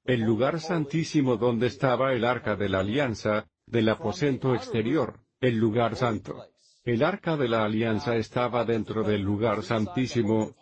El 0.05 0.21
lugar 0.21 0.61
santísimo 0.61 1.37
donde 1.37 1.69
estaba 1.69 2.13
el 2.13 2.25
arca 2.25 2.57
de 2.57 2.69
la 2.69 2.81
alianza, 2.81 3.49
del 3.67 3.89
aposento 3.89 4.55
exterior, 4.55 5.19
el 5.41 5.57
lugar 5.57 5.97
santo. 5.97 6.47
El 6.85 7.03
arca 7.03 7.37
de 7.37 7.49
la 7.49 7.65
alianza 7.65 8.15
estaba 8.15 8.65
dentro 8.65 9.03
del 9.03 9.21
lugar 9.23 9.65
santísimo, 9.65 10.55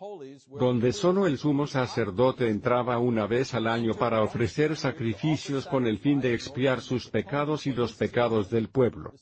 donde 0.59 0.91
solo 0.91 1.27
el 1.27 1.37
sumo 1.37 1.67
sacerdote 1.67 2.49
entraba 2.49 2.97
una 2.97 3.27
vez 3.27 3.53
al 3.53 3.67
año 3.67 3.93
para 3.93 4.23
ofrecer 4.23 4.75
sacrificios 4.75 5.67
con 5.67 5.85
el 5.85 5.99
fin 5.99 6.19
de 6.19 6.33
expiar 6.33 6.81
sus 6.81 7.07
pecados 7.09 7.67
y 7.67 7.73
los 7.73 7.93
pecados 7.93 8.49
del 8.49 8.69
pueblo. 8.69 9.13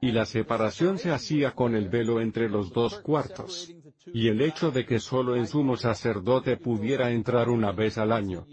Y 0.00 0.10
la 0.10 0.26
separación 0.26 0.98
se 0.98 1.12
hacía 1.12 1.52
con 1.52 1.76
el 1.76 1.88
velo 1.88 2.20
entre 2.20 2.48
los 2.48 2.72
dos 2.72 2.98
cuartos. 2.98 3.72
Y 4.06 4.28
el 4.28 4.40
hecho 4.40 4.72
de 4.72 4.84
que 4.84 4.98
solo 4.98 5.36
el 5.36 5.46
sumo 5.46 5.76
sacerdote 5.76 6.56
pudiera 6.56 7.12
entrar 7.12 7.50
una 7.50 7.70
vez 7.70 7.98
al 7.98 8.10
año, 8.10 8.46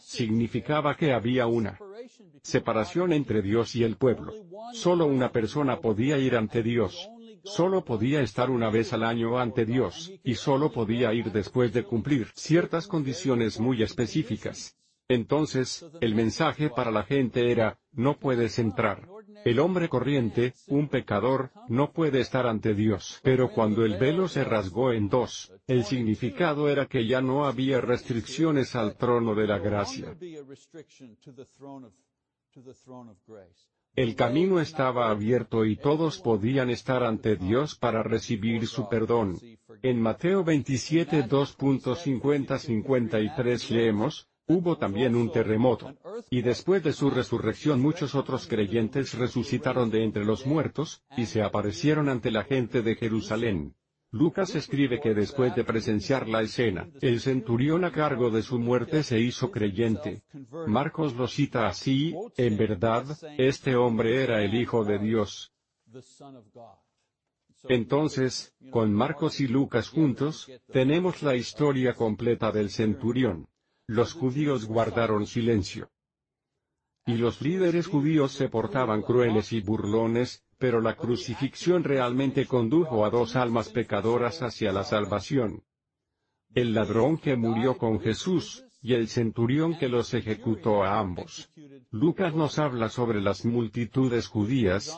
significaba 0.00 0.96
que 0.96 1.12
había 1.12 1.46
una 1.46 1.78
separación 2.42 3.12
entre 3.12 3.42
Dios 3.42 3.74
y 3.76 3.84
el 3.84 3.96
pueblo. 3.96 4.32
Solo 4.72 5.06
una 5.06 5.32
persona 5.32 5.80
podía 5.80 6.18
ir 6.18 6.36
ante 6.36 6.62
Dios. 6.62 7.08
Solo 7.44 7.84
podía 7.84 8.22
estar 8.22 8.50
una 8.50 8.70
vez 8.70 8.92
al 8.92 9.04
año 9.04 9.38
ante 9.38 9.64
Dios, 9.64 10.12
y 10.24 10.34
solo 10.34 10.72
podía 10.72 11.14
ir 11.14 11.30
después 11.30 11.72
de 11.72 11.84
cumplir 11.84 12.28
ciertas 12.34 12.88
condiciones 12.88 13.60
muy 13.60 13.82
específicas. 13.84 14.76
Entonces, 15.08 15.86
el 16.00 16.16
mensaje 16.16 16.70
para 16.70 16.90
la 16.90 17.04
gente 17.04 17.52
era, 17.52 17.78
no 17.92 18.18
puedes 18.18 18.58
entrar. 18.58 19.08
El 19.44 19.58
hombre 19.58 19.88
corriente, 19.88 20.54
un 20.66 20.88
pecador, 20.88 21.50
no 21.68 21.92
puede 21.92 22.20
estar 22.20 22.46
ante 22.46 22.74
Dios. 22.74 23.20
Pero 23.22 23.50
cuando 23.50 23.84
el 23.84 23.96
velo 23.96 24.28
se 24.28 24.44
rasgó 24.44 24.92
en 24.92 25.08
dos, 25.08 25.52
el 25.66 25.84
significado 25.84 26.68
era 26.68 26.86
que 26.86 27.06
ya 27.06 27.20
no 27.20 27.46
había 27.46 27.80
restricciones 27.80 28.74
al 28.74 28.96
trono 28.96 29.34
de 29.34 29.46
la 29.46 29.58
gracia. 29.58 30.16
El 33.94 34.14
camino 34.14 34.60
estaba 34.60 35.10
abierto 35.10 35.64
y 35.64 35.76
todos 35.76 36.18
podían 36.18 36.68
estar 36.68 37.02
ante 37.02 37.36
Dios 37.36 37.76
para 37.76 38.02
recibir 38.02 38.66
su 38.66 38.90
perdón. 38.90 39.38
En 39.82 40.02
Mateo 40.02 40.44
27 40.44 41.24
2.50-53 41.24 43.70
leemos, 43.70 44.28
Hubo 44.48 44.78
también 44.78 45.16
un 45.16 45.32
terremoto. 45.32 45.94
Y 46.30 46.42
después 46.42 46.82
de 46.82 46.92
su 46.92 47.10
resurrección 47.10 47.80
muchos 47.80 48.14
otros 48.14 48.46
creyentes 48.46 49.14
resucitaron 49.14 49.90
de 49.90 50.04
entre 50.04 50.24
los 50.24 50.46
muertos, 50.46 51.02
y 51.16 51.26
se 51.26 51.42
aparecieron 51.42 52.08
ante 52.08 52.30
la 52.30 52.44
gente 52.44 52.82
de 52.82 52.94
Jerusalén. 52.94 53.74
Lucas 54.12 54.54
escribe 54.54 55.00
que 55.00 55.14
después 55.14 55.54
de 55.56 55.64
presenciar 55.64 56.28
la 56.28 56.42
escena, 56.42 56.88
el 57.00 57.20
centurión 57.20 57.84
a 57.84 57.90
cargo 57.90 58.30
de 58.30 58.42
su 58.42 58.58
muerte 58.58 59.02
se 59.02 59.18
hizo 59.18 59.50
creyente. 59.50 60.22
Marcos 60.66 61.14
lo 61.16 61.26
cita 61.26 61.66
así, 61.66 62.14
en 62.36 62.56
verdad, 62.56 63.04
este 63.36 63.74
hombre 63.74 64.22
era 64.22 64.42
el 64.42 64.54
Hijo 64.54 64.84
de 64.84 64.98
Dios. 64.98 65.52
Entonces, 67.68 68.54
con 68.70 68.92
Marcos 68.92 69.40
y 69.40 69.48
Lucas 69.48 69.88
juntos, 69.88 70.50
tenemos 70.72 71.22
la 71.22 71.34
historia 71.34 71.94
completa 71.94 72.52
del 72.52 72.70
centurión. 72.70 73.48
Los 73.88 74.14
judíos 74.14 74.66
guardaron 74.66 75.26
silencio. 75.26 75.90
Y 77.06 77.16
los 77.16 77.40
líderes 77.40 77.86
judíos 77.86 78.32
se 78.32 78.48
portaban 78.48 79.02
crueles 79.02 79.52
y 79.52 79.60
burlones, 79.60 80.44
pero 80.58 80.80
la 80.80 80.96
crucifixión 80.96 81.84
realmente 81.84 82.46
condujo 82.46 83.04
a 83.04 83.10
dos 83.10 83.36
almas 83.36 83.68
pecadoras 83.68 84.42
hacia 84.42 84.72
la 84.72 84.82
salvación. 84.82 85.62
El 86.52 86.74
ladrón 86.74 87.18
que 87.18 87.36
murió 87.36 87.78
con 87.78 88.00
Jesús, 88.00 88.64
y 88.82 88.94
el 88.94 89.08
centurión 89.08 89.78
que 89.78 89.88
los 89.88 90.14
ejecutó 90.14 90.84
a 90.84 90.98
ambos. 90.98 91.50
Lucas 91.90 92.34
nos 92.34 92.58
habla 92.58 92.88
sobre 92.88 93.20
las 93.20 93.44
multitudes 93.44 94.28
judías, 94.28 94.96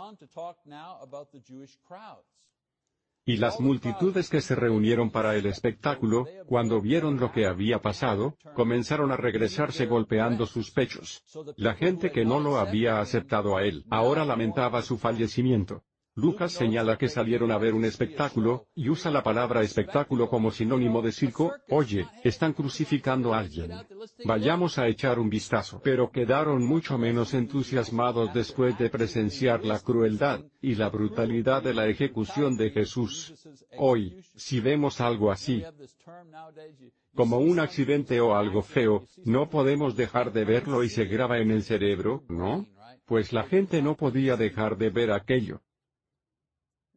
y 3.28 3.36
las 3.36 3.60
multitudes 3.60 4.30
que 4.30 4.40
se 4.40 4.54
reunieron 4.54 5.10
para 5.10 5.36
el 5.36 5.44
espectáculo, 5.44 6.26
cuando 6.46 6.80
vieron 6.80 7.20
lo 7.20 7.30
que 7.30 7.44
había 7.44 7.82
pasado, 7.82 8.38
comenzaron 8.54 9.12
a 9.12 9.18
regresarse 9.18 9.84
golpeando 9.84 10.46
sus 10.46 10.70
pechos. 10.70 11.22
La 11.58 11.74
gente 11.74 12.10
que 12.10 12.24
no 12.24 12.40
lo 12.40 12.56
había 12.56 13.00
aceptado 13.00 13.58
a 13.58 13.64
él, 13.64 13.84
ahora 13.90 14.24
lamentaba 14.24 14.80
su 14.80 14.96
fallecimiento. 14.96 15.84
Lucas 16.18 16.50
señala 16.50 16.98
que 16.98 17.08
salieron 17.08 17.52
a 17.52 17.58
ver 17.58 17.74
un 17.74 17.84
espectáculo, 17.84 18.66
y 18.74 18.88
usa 18.88 19.08
la 19.08 19.22
palabra 19.22 19.62
espectáculo 19.62 20.28
como 20.28 20.50
sinónimo 20.50 21.00
de 21.00 21.12
circo, 21.12 21.52
oye, 21.68 22.08
están 22.24 22.54
crucificando 22.54 23.32
a 23.32 23.38
alguien. 23.38 23.70
Vayamos 24.24 24.78
a 24.78 24.88
echar 24.88 25.20
un 25.20 25.30
vistazo. 25.30 25.80
Pero 25.84 26.10
quedaron 26.10 26.66
mucho 26.66 26.98
menos 26.98 27.34
entusiasmados 27.34 28.34
después 28.34 28.76
de 28.78 28.90
presenciar 28.90 29.64
la 29.64 29.78
crueldad, 29.78 30.40
y 30.60 30.74
la 30.74 30.88
brutalidad 30.88 31.62
de 31.62 31.72
la 31.72 31.86
ejecución 31.86 32.56
de 32.56 32.70
Jesús. 32.70 33.32
Hoy, 33.78 34.20
si 34.34 34.58
vemos 34.58 35.00
algo 35.00 35.30
así, 35.30 35.62
como 37.14 37.38
un 37.38 37.60
accidente 37.60 38.20
o 38.20 38.34
algo 38.34 38.62
feo, 38.62 39.06
no 39.24 39.48
podemos 39.48 39.94
dejar 39.94 40.32
de 40.32 40.44
verlo 40.44 40.82
y 40.82 40.88
se 40.88 41.04
graba 41.04 41.38
en 41.38 41.52
el 41.52 41.62
cerebro, 41.62 42.24
¿no? 42.28 42.66
Pues 43.06 43.32
la 43.32 43.44
gente 43.44 43.80
no 43.82 43.94
podía 43.94 44.36
dejar 44.36 44.76
de 44.76 44.90
ver 44.90 45.12
aquello. 45.12 45.62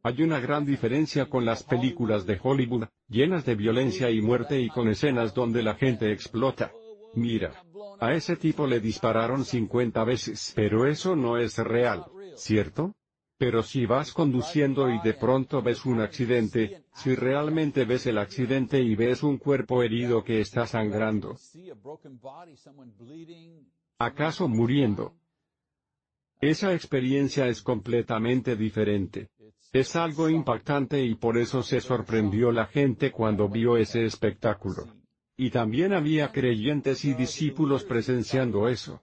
Hay 0.03 0.23
una 0.23 0.39
gran 0.39 0.65
diferencia 0.65 1.29
con 1.29 1.45
las 1.45 1.61
películas 1.63 2.25
de 2.25 2.39
Hollywood, 2.41 2.85
llenas 3.07 3.45
de 3.45 3.53
violencia 3.53 4.09
y 4.09 4.19
muerte 4.19 4.59
y 4.59 4.67
con 4.69 4.87
escenas 4.89 5.33
donde 5.33 5.61
la 5.61 5.75
gente 5.75 6.11
explota. 6.11 6.71
Mira. 7.13 7.63
A 7.99 8.13
ese 8.13 8.35
tipo 8.35 8.65
le 8.65 8.79
dispararon 8.79 9.45
50 9.45 10.03
veces. 10.03 10.53
Pero 10.55 10.87
eso 10.87 11.15
no 11.15 11.37
es 11.37 11.55
real, 11.59 12.05
¿cierto? 12.35 12.95
Pero 13.37 13.61
si 13.61 13.85
vas 13.85 14.11
conduciendo 14.11 14.89
y 14.89 14.99
de 15.01 15.13
pronto 15.13 15.61
ves 15.61 15.85
un 15.85 16.01
accidente, 16.01 16.83
si 16.95 17.13
realmente 17.13 17.85
ves 17.85 18.07
el 18.07 18.17
accidente 18.17 18.81
y 18.81 18.95
ves 18.95 19.21
un 19.21 19.37
cuerpo 19.37 19.83
herido 19.83 20.23
que 20.23 20.41
está 20.41 20.65
sangrando, 20.65 21.37
acaso 23.99 24.47
muriendo, 24.47 25.15
esa 26.39 26.73
experiencia 26.73 27.47
es 27.47 27.61
completamente 27.61 28.55
diferente. 28.55 29.29
Es 29.73 29.95
algo 29.95 30.29
impactante 30.29 31.01
y 31.01 31.15
por 31.15 31.37
eso 31.37 31.63
se 31.63 31.79
sorprendió 31.79 32.51
la 32.51 32.65
gente 32.65 33.11
cuando 33.11 33.47
vio 33.47 33.77
ese 33.77 34.03
espectáculo. 34.03 34.87
Y 35.37 35.49
también 35.49 35.93
había 35.93 36.31
creyentes 36.33 37.05
y 37.05 37.13
discípulos 37.13 37.85
presenciando 37.85 38.67
eso. 38.67 39.01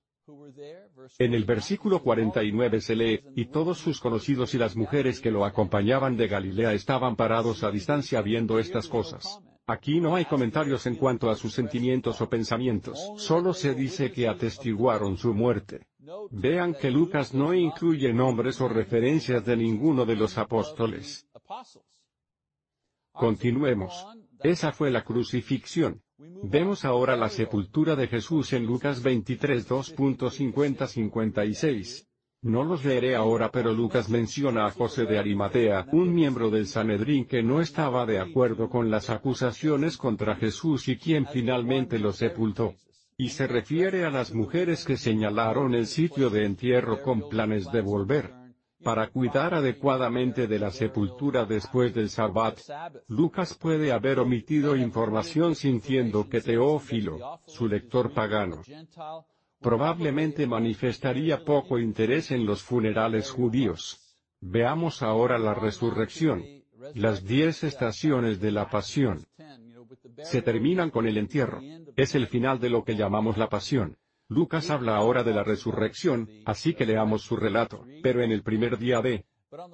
En 1.19 1.33
el 1.33 1.45
versículo 1.45 2.03
49 2.03 2.83
se 2.83 2.97
lee, 2.97 3.21
y 3.35 3.47
todos 3.47 3.79
sus 3.79 3.99
conocidos 3.99 4.53
y 4.55 4.59
las 4.59 4.77
mujeres 4.77 5.21
que 5.21 5.31
lo 5.31 5.47
acompañaban 5.47 6.19
de 6.19 6.29
Galilea 6.29 6.75
estaban 6.75 7.17
parados 7.17 7.65
a 7.65 7.71
distancia 7.71 8.21
viendo 8.21 8.59
estas 8.59 8.89
cosas. 8.89 9.41
Aquí 9.67 10.01
no 10.01 10.17
hay 10.17 10.27
comentarios 10.27 10.87
en 10.87 10.97
cuanto 10.97 11.31
a 11.31 11.35
sus 11.35 11.55
sentimientos 11.55 12.21
o 12.21 12.29
pensamientos, 12.29 13.13
solo 13.17 13.55
se 13.55 13.75
dice 13.75 14.13
que 14.13 14.29
atestiguaron 14.29 15.17
su 15.17 15.33
muerte. 15.33 15.88
Vean 16.31 16.75
que 16.75 16.91
Lucas 16.91 17.33
no 17.35 17.53
incluye 17.53 18.13
nombres 18.13 18.61
o 18.61 18.69
referencias 18.69 19.45
de 19.45 19.57
ninguno 19.57 20.07
de 20.07 20.15
los 20.15 20.39
apóstoles. 20.39 21.29
Continuemos. 23.13 24.07
Esa 24.41 24.71
fue 24.71 24.93
la 24.93 25.03
crucifixión. 25.03 26.01
Vemos 26.17 26.85
ahora 26.85 27.17
la 27.17 27.29
sepultura 27.29 27.97
de 27.97 28.07
Jesús 28.07 28.53
en 28.53 28.65
Lucas 28.65 29.03
23 29.03 29.69
2.50-56. 29.69 32.07
No 32.43 32.63
los 32.63 32.85
leeré 32.85 33.17
ahora 33.17 33.51
pero 33.51 33.75
Lucas 33.75 34.09
menciona 34.09 34.67
a 34.67 34.71
José 34.71 35.05
de 35.05 35.19
Arimatea, 35.19 35.89
un 35.91 36.15
miembro 36.15 36.49
del 36.51 36.69
Sanedrín 36.69 37.25
que 37.25 37.43
no 37.43 37.61
estaba 37.61 38.07
de 38.07 38.21
acuerdo 38.21 38.71
con 38.71 38.89
las 38.89 39.11
acusaciones 39.11 39.97
contra 39.97 40.37
Jesús 40.37 40.87
y 40.87 40.97
quien 40.97 41.27
finalmente 41.27 41.99
lo 41.99 42.13
sepultó. 42.13 42.77
Y 43.21 43.31
se 43.31 43.49
refiere 43.49 44.05
a 44.05 44.11
las 44.11 44.33
mujeres 44.33 44.85
que 44.85 44.97
señalaron 44.97 45.75
el 45.75 45.89
sitio 45.89 46.31
de 46.31 46.45
entierro 46.45 47.03
con 47.03 47.29
planes 47.29 47.71
de 47.73 47.81
volver 47.81 48.33
para 48.83 49.09
cuidar 49.09 49.55
adecuadamente 49.55 50.47
de 50.47 50.59
la 50.59 50.71
sepultura 50.71 51.45
después 51.45 51.93
del 51.93 52.11
Sabbat. 52.11 52.61
Lucas 53.09 53.55
puede 53.55 53.91
haber 53.91 54.21
omitido 54.21 54.77
información 54.77 55.57
sintiendo 55.57 56.29
que 56.29 56.41
Teófilo, 56.41 57.41
su 57.47 57.67
lector 57.67 58.13
pagano, 58.13 58.63
probablemente 59.61 60.47
manifestaría 60.47 61.45
poco 61.45 61.81
interés 61.81 62.31
en 62.31 62.47
los 62.47 62.63
funerales 62.63 63.31
judíos. 63.31 64.17
Veamos 64.41 65.03
ahora 65.03 65.39
la 65.39 65.55
resurrección. 65.55 66.45
Las 66.95 67.25
diez 67.25 67.65
estaciones 67.65 68.39
de 68.41 68.53
la 68.53 68.71
pasión 68.71 69.27
se 70.23 70.43
terminan 70.43 70.91
con 70.91 71.07
el 71.07 71.19
entierro. 71.19 71.61
Es 71.97 72.15
el 72.15 72.27
final 72.27 72.61
de 72.61 72.71
lo 72.71 72.85
que 72.85 72.97
llamamos 72.97 73.39
la 73.39 73.49
pasión. 73.49 73.97
Lucas 74.29 74.71
habla 74.71 74.97
ahora 74.97 75.25
de 75.25 75.33
la 75.33 75.43
resurrección, 75.43 76.29
así 76.45 76.75
que 76.75 76.87
leamos 76.87 77.23
su 77.23 77.37
relato. 77.37 77.85
Pero 78.03 78.23
en 78.23 78.31
el 78.31 78.43
primer 78.43 78.79
día 78.79 79.01
de 79.01 79.25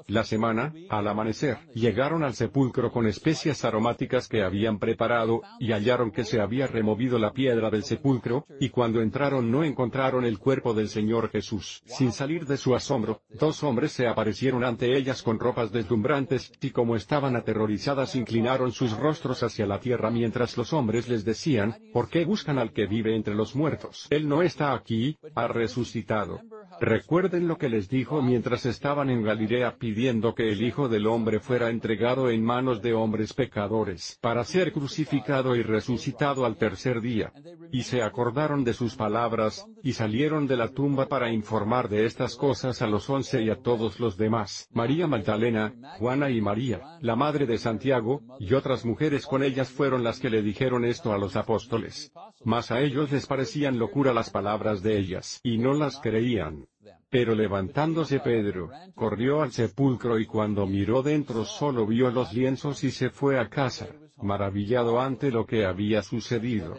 la 0.07 0.23
semana, 0.23 0.73
al 0.89 1.09
amanecer, 1.09 1.59
llegaron 1.75 2.23
al 2.23 2.35
sepulcro 2.35 2.93
con 2.93 3.07
especias 3.09 3.65
aromáticas 3.65 4.29
que 4.29 4.43
habían 4.43 4.79
preparado, 4.79 5.43
y 5.59 5.73
hallaron 5.73 6.13
que 6.13 6.25
se 6.25 6.41
había 6.41 6.69
removido 6.69 7.19
la 7.19 7.33
piedra 7.33 7.71
del 7.71 7.83
sepulcro, 7.83 8.47
y 8.61 8.69
cuando 8.69 9.01
entraron 9.01 9.51
no 9.51 9.65
encontraron 9.65 10.25
el 10.25 10.39
cuerpo 10.39 10.75
del 10.75 10.89
Señor 10.89 11.29
Jesús. 11.31 11.83
Sin 11.87 12.13
salir 12.13 12.47
de 12.47 12.57
su 12.57 12.75
asombro, 12.77 13.23
dos 13.31 13.65
hombres 13.65 13.91
se 13.93 14.07
aparecieron 14.07 14.63
ante 14.63 14.97
ellas 14.97 15.23
con 15.23 15.41
ropas 15.41 15.73
deslumbrantes, 15.73 16.53
y 16.61 16.71
como 16.71 16.95
estaban 16.95 17.35
aterrorizadas 17.35 18.15
inclinaron 18.15 18.71
sus 18.71 18.97
rostros 18.97 19.43
hacia 19.43 19.67
la 19.67 19.81
tierra 19.81 20.11
mientras 20.11 20.57
los 20.57 20.73
hombres 20.73 21.09
les 21.09 21.25
decían, 21.25 21.77
¿por 21.93 22.09
qué 22.09 22.25
buscan 22.25 22.59
al 22.59 22.73
que 22.73 22.87
vive 22.87 23.17
entre 23.17 23.35
los 23.35 23.57
muertos? 23.57 24.07
Él 24.11 24.29
no 24.29 24.43
está 24.43 24.73
aquí, 24.73 25.19
ha 25.35 25.49
resucitado. 25.49 26.41
Recuerden 26.81 27.49
lo 27.49 27.59
que 27.59 27.69
les 27.69 27.89
dijo 27.89 28.23
mientras 28.23 28.67
estaban 28.67 29.11
en 29.11 29.23
Galilea 29.23 29.77
pidiendo 29.79 30.35
que 30.35 30.51
el 30.51 30.63
Hijo 30.63 30.89
del 30.89 31.07
Hombre 31.07 31.41
fuera 31.41 31.71
entregado 31.71 32.31
en 32.31 32.45
manos 32.45 32.83
de 32.83 32.93
hombres 32.93 33.33
pecadores, 33.33 34.19
para 34.21 34.45
ser 34.45 34.73
crucificado 34.73 35.57
y 35.57 35.63
resucitado 35.63 36.45
al 36.45 36.57
tercer 36.57 37.01
día. 37.01 37.33
Y 37.73 37.83
se 37.83 38.03
acordaron 38.03 38.65
de 38.65 38.73
sus 38.73 38.97
palabras, 38.97 39.67
y 39.83 39.93
salieron 39.93 40.47
de 40.47 40.57
la 40.57 40.69
tumba 40.69 41.07
para 41.07 41.33
informar 41.33 41.89
de 41.89 42.07
estas 42.07 42.37
cosas 42.37 42.83
a 42.83 42.87
los 42.87 43.09
once 43.09 43.43
y 43.43 43.51
a 43.51 43.57
todos 43.57 44.01
los 44.01 44.17
demás. 44.17 44.69
María 44.73 45.07
Magdalena, 45.07 45.75
Juana 45.99 46.31
y 46.31 46.41
María, 46.41 46.81
la 47.01 47.17
madre 47.17 47.47
de 47.47 47.59
Santiago, 47.59 48.23
y 48.39 48.55
otras 48.55 48.85
mujeres 48.85 49.27
con 49.27 49.43
ellas 49.43 49.71
fueron 49.71 50.05
las 50.05 50.19
que 50.21 50.31
le 50.31 50.43
dijeron 50.43 50.85
esto 50.85 51.13
a 51.13 51.19
los 51.19 51.37
apóstoles. 51.37 52.13
Mas 52.45 52.71
a 52.71 52.81
ellos 52.81 53.11
les 53.13 53.27
parecían 53.27 53.79
locura 53.79 54.13
las 54.13 54.31
palabras 54.31 54.83
de 54.83 54.99
ellas, 54.99 55.41
y 55.43 55.59
no 55.59 55.75
las 55.75 55.99
creían. 56.01 56.67
Pero 57.14 57.37
levantándose 57.37 58.18
Pedro, 58.18 58.72
corrió 58.92 59.42
al 59.42 59.53
sepulcro 59.53 60.18
y 60.18 60.27
cuando 60.27 60.66
miró 60.66 61.00
dentro 61.00 61.44
solo 61.44 61.87
vio 61.87 62.11
los 62.11 62.33
lienzos 62.33 62.83
y 62.83 62.90
se 62.90 63.09
fue 63.09 63.38
a 63.38 63.48
casa, 63.48 63.87
maravillado 64.16 65.00
ante 65.00 65.31
lo 65.31 65.46
que 65.46 65.64
había 65.64 66.03
sucedido. 66.03 66.77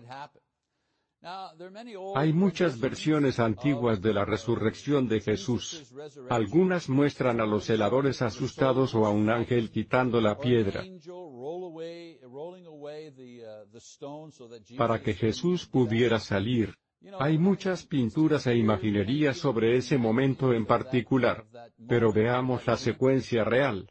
Hay 2.15 2.33
muchas 2.33 2.77
versiones 2.81 3.39
antiguas 3.39 4.01
de 4.01 4.13
la 4.13 4.25
resurrección 4.25 5.07
de 5.07 5.21
Jesús. 5.21 5.95
Algunas 6.29 6.89
muestran 6.89 7.39
a 7.39 7.45
los 7.45 7.63
celadores 7.63 8.21
asustados 8.21 8.93
o 8.93 9.05
a 9.05 9.11
un 9.11 9.29
ángel 9.29 9.71
quitando 9.71 10.19
la 10.19 10.37
piedra 10.37 10.83
para 14.77 15.01
que 15.01 15.13
Jesús 15.13 15.65
pudiera 15.65 16.19
salir. 16.19 16.75
Hay 17.19 17.37
muchas 17.37 17.85
pinturas 17.85 18.47
e 18.47 18.55
imaginería 18.55 19.33
sobre 19.33 19.77
ese 19.77 19.97
momento 19.97 20.53
en 20.53 20.65
particular. 20.65 21.45
Pero 21.87 22.11
veamos 22.11 22.65
la 22.65 22.77
secuencia 22.77 23.43
real. 23.43 23.87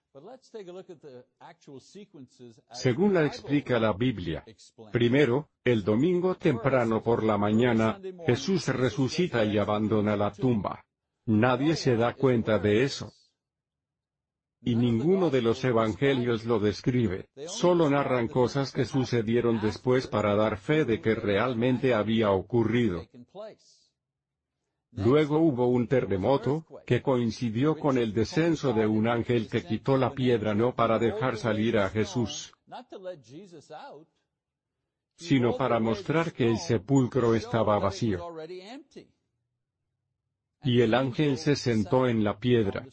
Según 2.70 3.14
la 3.14 3.24
explica 3.24 3.79
la 3.79 3.92
Biblia. 3.92 4.44
Primero, 4.92 5.48
el 5.64 5.85
domingo 5.85 6.35
temprano 6.35 7.03
por 7.03 7.22
la 7.22 7.38
mañana, 7.38 8.00
Jesús 8.27 8.68
resucita 8.68 9.44
y 9.44 9.59
abandona 9.59 10.16
la 10.16 10.33
tumba. 10.33 10.85
Nadie 11.27 11.77
se 11.77 11.96
da 11.96 12.14
cuenta 12.14 12.59
de 12.59 12.85
eso 12.85 13.12
y 14.64 14.77
ninguno 14.77 15.31
de 15.31 15.42
los 15.42 15.62
evangelios 15.64 16.44
lo 16.44 16.59
describe, 16.59 17.29
solo 17.46 17.90
narran 17.90 18.29
cosas 18.29 18.72
que 18.72 18.85
sucedieron 18.85 19.61
después 19.61 20.07
para 20.07 20.35
dar 20.35 20.57
fe 20.57 20.85
de 20.85 21.00
que 21.00 21.14
realmente 21.14 21.92
había 21.92 22.31
ocurrido. 22.31 23.07
Luego 24.92 25.38
hubo 25.38 25.66
un 25.66 25.88
terremoto, 25.88 26.64
que 26.87 27.03
coincidió 27.03 27.77
con 27.77 27.98
el 27.98 28.14
descenso 28.14 28.72
de 28.72 28.87
un 28.87 29.09
ángel 29.09 29.48
que 29.48 29.64
quitó 29.64 29.96
la 29.96 30.14
piedra 30.14 30.55
no 30.55 30.74
para 30.74 30.98
dejar 30.98 31.37
salir 31.37 31.79
a 31.79 31.90
Jesús, 31.90 32.53
sino 35.16 35.57
para 35.57 35.81
mostrar 35.81 36.33
que 36.33 36.48
el 36.48 36.59
sepulcro 36.59 37.35
estaba 37.35 37.79
vacío. 37.79 38.20
Y 40.62 40.81
el 40.81 40.94
ángel 40.94 41.37
se 41.37 41.57
sentó 41.57 42.07
en 42.09 42.24
la 42.24 42.38
piedra. 42.38 42.87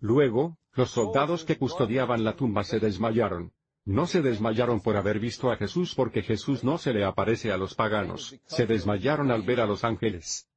Luego, 0.00 0.58
los 0.72 0.90
soldados 0.90 1.44
que 1.44 1.58
custodiaban 1.58 2.24
la 2.24 2.34
tumba 2.34 2.64
se 2.64 2.80
desmayaron. 2.80 3.52
No 3.84 4.06
se 4.06 4.22
desmayaron 4.22 4.80
por 4.80 4.96
haber 4.96 5.18
visto 5.18 5.50
a 5.50 5.56
Jesús 5.56 5.94
porque 5.94 6.22
Jesús 6.22 6.62
no 6.62 6.78
se 6.78 6.92
le 6.92 7.04
aparece 7.04 7.50
a 7.50 7.56
los 7.56 7.74
paganos, 7.74 8.38
se 8.46 8.66
desmayaron 8.66 9.30
al 9.30 9.42
ver 9.42 9.60
a 9.60 9.66
los 9.66 9.82
ángeles. 9.84 10.48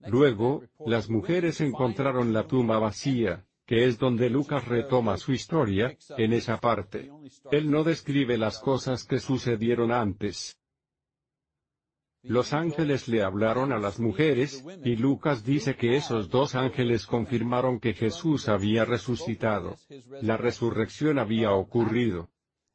Luego, 0.00 0.64
las 0.86 1.08
mujeres 1.08 1.60
encontraron 1.60 2.32
la 2.32 2.46
tumba 2.46 2.78
vacía, 2.78 3.46
que 3.66 3.84
es 3.84 3.98
donde 3.98 4.28
Lucas 4.28 4.66
retoma 4.66 5.16
su 5.16 5.32
historia, 5.32 5.96
en 6.16 6.32
esa 6.32 6.58
parte. 6.58 7.10
Él 7.52 7.70
no 7.70 7.84
describe 7.84 8.36
las 8.36 8.58
cosas 8.58 9.04
que 9.04 9.20
sucedieron 9.20 9.92
antes. 9.92 10.59
Los 12.22 12.52
ángeles 12.52 13.08
le 13.08 13.22
hablaron 13.22 13.72
a 13.72 13.78
las 13.78 13.98
mujeres, 13.98 14.62
y 14.84 14.96
Lucas 14.96 15.42
dice 15.42 15.76
que 15.76 15.96
esos 15.96 16.28
dos 16.28 16.54
ángeles 16.54 17.06
confirmaron 17.06 17.80
que 17.80 17.94
Jesús 17.94 18.48
había 18.48 18.84
resucitado. 18.84 19.76
La 20.20 20.36
resurrección 20.36 21.18
había 21.18 21.52
ocurrido. 21.52 22.28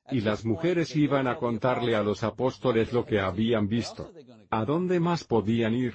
Y 0.09 0.21
las 0.21 0.45
mujeres 0.45 0.95
iban 0.95 1.27
a 1.27 1.37
contarle 1.37 1.95
a 1.95 2.03
los 2.03 2.23
apóstoles 2.23 2.91
lo 2.93 3.05
que 3.05 3.19
habían 3.19 3.67
visto. 3.67 4.11
¿A 4.49 4.65
dónde 4.65 4.99
más 4.99 5.23
podían 5.23 5.73
ir? 5.73 5.93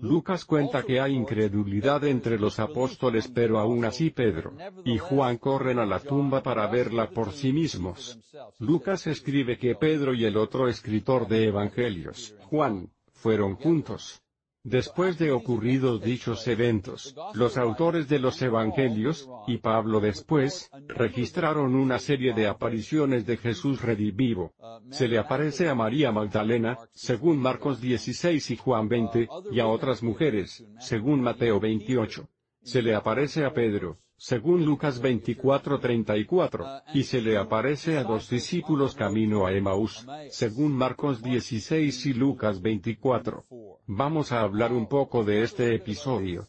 Lucas 0.00 0.44
cuenta 0.44 0.82
que 0.82 1.00
hay 1.00 1.14
incredulidad 1.14 2.04
entre 2.04 2.38
los 2.38 2.60
apóstoles 2.60 3.28
pero 3.28 3.58
aún 3.58 3.84
así 3.84 4.10
Pedro 4.10 4.54
y 4.84 4.98
Juan 4.98 5.38
corren 5.38 5.78
a 5.78 5.86
la 5.86 5.98
tumba 5.98 6.42
para 6.42 6.66
verla 6.68 7.10
por 7.10 7.32
sí 7.32 7.52
mismos. 7.52 8.18
Lucas 8.58 9.06
escribe 9.06 9.58
que 9.58 9.74
Pedro 9.74 10.14
y 10.14 10.24
el 10.24 10.36
otro 10.36 10.68
escritor 10.68 11.26
de 11.26 11.48
Evangelios, 11.48 12.34
Juan, 12.44 12.90
fueron 13.12 13.56
juntos. 13.56 14.22
Después 14.64 15.18
de 15.18 15.30
ocurridos 15.30 16.02
dichos 16.02 16.46
eventos, 16.48 17.14
los 17.34 17.56
autores 17.56 18.08
de 18.08 18.18
los 18.18 18.42
Evangelios, 18.42 19.28
y 19.46 19.58
Pablo 19.58 20.00
después, 20.00 20.70
registraron 20.88 21.74
una 21.74 21.98
serie 21.98 22.34
de 22.34 22.48
apariciones 22.48 23.24
de 23.24 23.36
Jesús 23.36 23.80
redivivo. 23.80 24.52
Se 24.90 25.08
le 25.08 25.18
aparece 25.18 25.68
a 25.68 25.74
María 25.74 26.12
Magdalena, 26.12 26.76
según 26.92 27.38
Marcos 27.38 27.80
16 27.80 28.50
y 28.50 28.56
Juan 28.56 28.88
20, 28.88 29.28
y 29.52 29.60
a 29.60 29.66
otras 29.66 30.02
mujeres, 30.02 30.64
según 30.80 31.22
Mateo 31.22 31.60
28. 31.60 32.28
Se 32.62 32.82
le 32.82 32.94
aparece 32.94 33.44
a 33.44 33.52
Pedro, 33.52 33.96
según 34.18 34.64
Lucas 34.64 35.00
24:34, 35.00 36.82
y 36.92 37.04
se 37.04 37.22
le 37.22 37.38
aparece 37.38 37.96
a 37.96 38.02
dos 38.02 38.28
discípulos 38.28 38.96
camino 38.96 39.46
a 39.46 39.52
Emaús, 39.52 40.04
según 40.30 40.72
Marcos 40.72 41.22
16 41.22 42.06
y 42.06 42.14
Lucas 42.14 42.60
24. 42.60 43.44
Vamos 43.86 44.32
a 44.32 44.40
hablar 44.40 44.72
un 44.72 44.88
poco 44.88 45.24
de 45.24 45.42
este 45.42 45.72
episodio, 45.74 46.46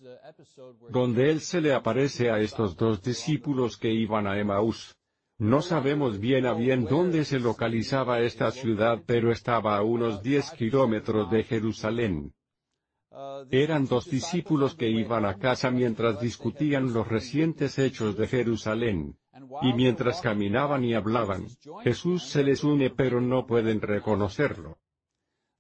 donde 0.90 1.30
él 1.30 1.42
se 1.42 1.62
le 1.62 1.74
aparece 1.74 2.32
a 2.32 2.40
estos 2.40 2.76
dos 2.76 3.04
discípulos 3.04 3.78
que 3.78 3.94
iban 3.94 4.26
a 4.26 4.40
Emaús. 4.40 4.96
No 5.38 5.62
sabemos 5.62 6.20
bien 6.20 6.48
a 6.48 6.54
bien 6.54 6.86
dónde 6.86 7.24
se 7.24 7.40
localizaba 7.40 8.20
esta 8.20 8.52
ciudad 8.52 9.04
pero 9.06 9.32
estaba 9.32 9.78
a 9.78 9.84
unos 9.84 10.22
10 10.22 10.52
kilómetros 10.52 11.30
de 11.32 11.44
Jerusalén. 11.44 12.34
Eran 13.50 13.88
dos 13.88 14.10
discípulos 14.10 14.76
que 14.76 14.88
iban 14.88 15.26
a 15.26 15.38
casa 15.38 15.72
mientras 15.72 16.22
discutían 16.22 16.94
los 16.94 17.08
recientes 17.08 17.80
hechos 17.80 18.16
de 18.16 18.28
Jerusalén. 18.28 19.18
Y 19.62 19.74
mientras 19.74 20.22
caminaban 20.22 20.84
y 20.84 20.94
hablaban, 20.94 21.48
Jesús 21.84 22.24
se 22.24 22.44
les 22.44 22.64
une 22.64 22.90
pero 22.92 23.20
no 23.20 23.48
pueden 23.48 23.82
reconocerlo. 23.82 24.78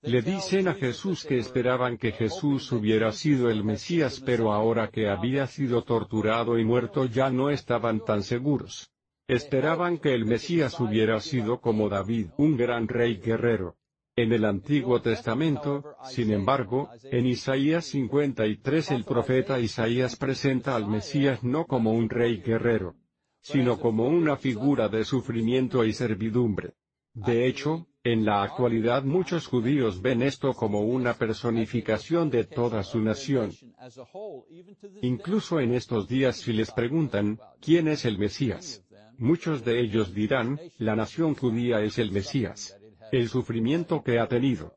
Le 0.02 0.22
dicen 0.22 0.68
a 0.68 0.76
Jesús 0.76 1.26
que 1.26 1.40
esperaban 1.40 1.98
que 1.98 2.12
Jesús 2.12 2.72
hubiera 2.72 3.12
sido 3.12 3.50
el 3.50 3.64
Mesías 3.64 4.22
pero 4.26 4.54
ahora 4.54 4.90
que 4.90 5.10
había 5.10 5.46
sido 5.48 5.84
torturado 5.84 6.58
y 6.58 6.64
muerto 6.64 7.06
ya 7.06 7.30
no 7.30 7.50
estaban 7.50 8.06
tan 8.06 8.24
seguros. 8.24 8.92
Esperaban 9.28 9.98
que 9.98 10.14
el 10.14 10.26
Mesías 10.26 10.80
hubiera 10.80 11.20
sido 11.20 11.60
como 11.60 11.90
David, 11.90 12.28
un 12.38 12.58
gran 12.58 12.88
rey 12.88 13.18
guerrero. 13.18 13.76
En 14.22 14.34
el 14.34 14.44
Antiguo 14.44 15.02
Testamento, 15.02 15.96
sin 16.04 16.34
embargo, 16.34 16.90
en 17.04 17.26
Isaías 17.26 17.86
53 17.86 18.92
el 18.92 19.06
profeta 19.06 19.62
Isaías 19.62 20.18
presenta 20.18 20.76
al 20.76 20.90
Mesías 20.90 21.42
no 21.42 21.66
como 21.66 21.94
un 21.94 22.10
rey 22.10 22.42
guerrero, 22.42 22.98
sino 23.40 23.80
como 23.80 24.10
una 24.10 24.36
figura 24.36 24.90
de 24.90 25.06
sufrimiento 25.06 25.86
y 25.86 25.94
servidumbre. 25.94 26.74
De 27.14 27.48
hecho, 27.48 27.88
en 28.04 28.26
la 28.26 28.44
actualidad 28.44 29.06
muchos 29.06 29.48
judíos 29.48 30.02
ven 30.02 30.22
esto 30.22 30.54
como 30.54 30.82
una 30.82 31.14
personificación 31.14 32.30
de 32.30 32.44
toda 32.44 32.84
su 32.84 33.00
nación. 33.00 33.54
Incluso 35.02 35.62
en 35.62 35.74
estos 35.74 36.10
días 36.10 36.36
si 36.36 36.52
les 36.52 36.72
preguntan, 36.72 37.40
¿quién 37.62 37.88
es 37.88 38.04
el 38.04 38.18
Mesías? 38.18 38.84
Muchos 39.18 39.64
de 39.64 39.80
ellos 39.80 40.14
dirán, 40.14 40.60
la 40.78 40.98
nación 40.98 41.36
judía 41.36 41.80
es 41.80 41.98
el 42.00 42.12
Mesías 42.12 42.79
el 43.12 43.30
sufrimiento 43.30 44.04
que 44.04 44.20
ha 44.20 44.28
tenido 44.28 44.76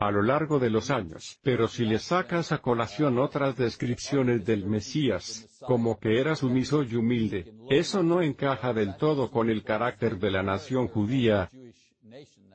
a 0.00 0.10
lo 0.10 0.22
largo 0.22 0.58
de 0.58 0.70
los 0.70 0.90
años. 0.90 1.38
Pero 1.42 1.68
si 1.68 1.84
le 1.84 1.98
sacas 1.98 2.52
a 2.52 2.58
colación 2.58 3.18
otras 3.18 3.56
descripciones 3.56 4.44
del 4.46 4.66
Mesías, 4.66 5.46
como 5.60 5.98
que 5.98 6.18
era 6.18 6.34
sumiso 6.34 6.82
y 6.82 6.96
humilde, 6.96 7.52
eso 7.68 8.02
no 8.02 8.22
encaja 8.22 8.72
del 8.72 8.96
todo 8.96 9.30
con 9.30 9.50
el 9.50 9.62
carácter 9.62 10.18
de 10.18 10.30
la 10.30 10.42
nación 10.42 10.88
judía, 10.88 11.50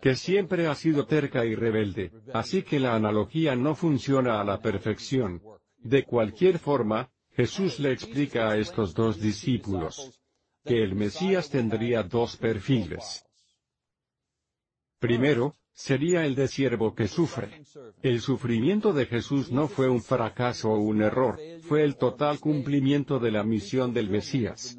que 0.01 0.15
siempre 0.15 0.67
ha 0.67 0.75
sido 0.75 1.05
terca 1.05 1.45
y 1.45 1.55
rebelde, 1.55 2.11
así 2.33 2.63
que 2.63 2.79
la 2.79 2.95
analogía 2.95 3.55
no 3.55 3.75
funciona 3.75 4.41
a 4.41 4.43
la 4.43 4.59
perfección. 4.59 5.41
De 5.77 6.03
cualquier 6.03 6.57
forma, 6.57 7.11
Jesús 7.31 7.79
le 7.79 7.91
explica 7.91 8.49
a 8.49 8.57
estos 8.57 8.93
dos 8.95 9.19
discípulos 9.19 10.19
que 10.65 10.81
el 10.81 10.95
Mesías 10.95 11.49
tendría 11.49 12.01
dos 12.01 12.37
perfiles. 12.37 13.24
Primero, 14.99 15.55
sería 15.73 16.25
el 16.25 16.35
de 16.35 16.47
siervo 16.47 16.95
que 16.95 17.07
sufre. 17.07 17.63
El 18.01 18.21
sufrimiento 18.21 18.93
de 18.93 19.05
Jesús 19.05 19.51
no 19.51 19.67
fue 19.67 19.89
un 19.89 20.01
fracaso 20.01 20.71
o 20.71 20.79
un 20.79 21.01
error, 21.01 21.37
fue 21.61 21.83
el 21.83 21.97
total 21.97 22.39
cumplimiento 22.39 23.19
de 23.19 23.31
la 23.31 23.43
misión 23.43 23.93
del 23.93 24.09
Mesías. 24.09 24.77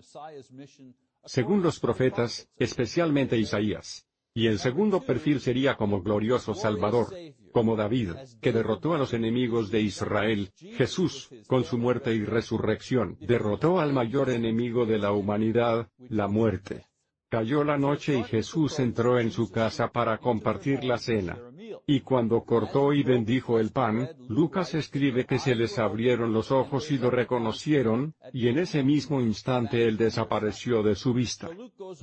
Según 1.24 1.62
los 1.62 1.80
profetas, 1.80 2.48
especialmente 2.56 3.36
Isaías. 3.36 4.06
Y 4.32 4.48
el 4.48 4.58
segundo 4.58 5.00
perfil 5.00 5.40
sería 5.40 5.76
como 5.76 6.02
glorioso 6.02 6.54
Salvador, 6.54 7.06
como 7.52 7.74
David, 7.74 8.10
que 8.42 8.52
derrotó 8.52 8.92
a 8.92 8.98
los 8.98 9.14
enemigos 9.14 9.70
de 9.70 9.80
Israel, 9.80 10.52
Jesús, 10.76 11.30
con 11.46 11.64
su 11.64 11.78
muerte 11.78 12.14
y 12.14 12.22
resurrección, 12.22 13.16
derrotó 13.18 13.80
al 13.80 13.94
mayor 13.94 14.28
enemigo 14.28 14.84
de 14.84 14.98
la 14.98 15.12
humanidad, 15.12 15.88
la 16.10 16.28
muerte. 16.28 16.84
Cayó 17.28 17.64
la 17.64 17.76
noche 17.76 18.16
y 18.16 18.22
Jesús 18.22 18.78
entró 18.78 19.18
en 19.18 19.32
su 19.32 19.50
casa 19.50 19.88
para 19.88 20.18
compartir 20.18 20.84
la 20.84 20.96
cena. 20.96 21.36
Y 21.84 22.00
cuando 22.00 22.44
cortó 22.44 22.92
y 22.92 23.02
bendijo 23.02 23.58
el 23.58 23.72
pan, 23.72 24.08
Lucas 24.28 24.74
escribe 24.74 25.26
que 25.26 25.40
se 25.40 25.56
les 25.56 25.78
abrieron 25.80 26.32
los 26.32 26.52
ojos 26.52 26.92
y 26.92 26.98
lo 26.98 27.10
reconocieron, 27.10 28.14
y 28.32 28.46
en 28.46 28.58
ese 28.58 28.84
mismo 28.84 29.20
instante 29.20 29.88
él 29.88 29.96
desapareció 29.96 30.84
de 30.84 30.94
su 30.94 31.12
vista. 31.12 31.48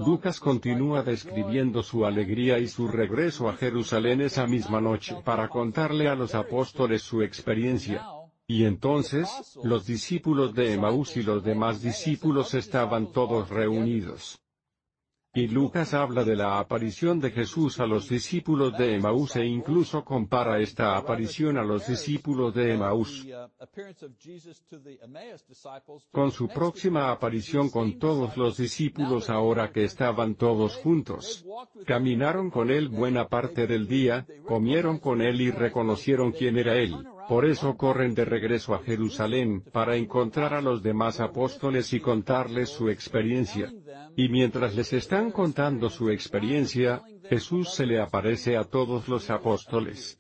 Lucas 0.06 0.42
continúa 0.42 1.04
describiendo 1.04 1.84
su 1.84 2.06
alegría 2.06 2.60
y 2.60 2.68
su 2.68 2.90
regreso 2.90 3.48
a 3.48 3.56
Jerusalén 3.56 4.20
esa 4.20 4.46
misma 4.46 4.82
noche 4.82 5.16
para 5.24 5.48
contarle 5.48 6.10
a 6.10 6.16
los 6.16 6.36
apóstoles 6.36 7.02
su 7.02 7.22
experiencia. 7.22 8.06
Y 8.46 8.66
entonces, 8.66 9.30
los 9.64 9.86
discípulos 9.86 10.54
de 10.54 10.74
Emaús 10.74 11.16
y 11.16 11.24
los 11.24 11.46
demás 11.46 11.82
discípulos 11.82 12.54
estaban 12.54 13.12
todos 13.14 13.50
reunidos. 13.50 14.43
Y 15.36 15.48
Lucas 15.48 15.96
habla 15.96 16.24
de 16.24 16.36
la 16.36 16.60
aparición 16.60 17.20
de 17.20 17.32
Jesús 17.32 17.80
a 17.80 17.88
los 17.88 18.08
discípulos 18.08 18.78
de 18.78 18.96
Emaús 18.96 19.36
e 19.36 19.44
incluso 19.44 20.06
compara 20.06 20.60
esta 20.60 20.96
aparición 20.96 21.58
a 21.58 21.64
los 21.64 21.88
discípulos 21.88 22.54
de 22.54 22.74
Emaús 22.74 23.28
con 26.12 26.32
su 26.32 26.48
próxima 26.48 27.12
aparición 27.12 27.70
con 27.72 27.98
todos 27.98 28.38
los 28.38 28.58
discípulos 28.58 29.32
ahora 29.32 29.72
que 29.72 29.84
estaban 29.84 30.36
todos 30.36 30.76
juntos. 30.76 31.44
Caminaron 31.86 32.52
con 32.52 32.70
él 32.70 32.90
buena 32.90 33.28
parte 33.28 33.66
del 33.66 33.88
día, 33.88 34.28
comieron 34.46 35.00
con 35.00 35.22
él 35.22 35.42
y 35.42 35.50
reconocieron 35.50 36.32
quién 36.32 36.60
era 36.60 36.76
él. 36.76 36.96
Por 37.28 37.46
eso 37.46 37.78
corren 37.78 38.14
de 38.14 38.26
regreso 38.26 38.76
a 38.76 38.80
Jerusalén, 38.80 39.62
para 39.72 39.96
encontrar 39.96 40.54
a 40.54 40.62
los 40.62 40.84
demás 40.84 41.22
apóstoles 41.22 41.94
y 41.94 42.02
contarles 42.02 42.70
su 42.70 42.90
experiencia. 42.90 43.72
Y 44.16 44.30
mientras 44.30 44.76
les 44.76 44.94
están 44.94 45.32
contando 45.32 45.90
su 45.90 46.10
experiencia, 46.10 47.02
Jesús 47.30 47.74
se 47.74 47.86
le 47.86 48.00
aparece 48.00 48.58
a 48.58 48.64
todos 48.64 49.08
los 49.08 49.30
apóstoles. 49.30 50.20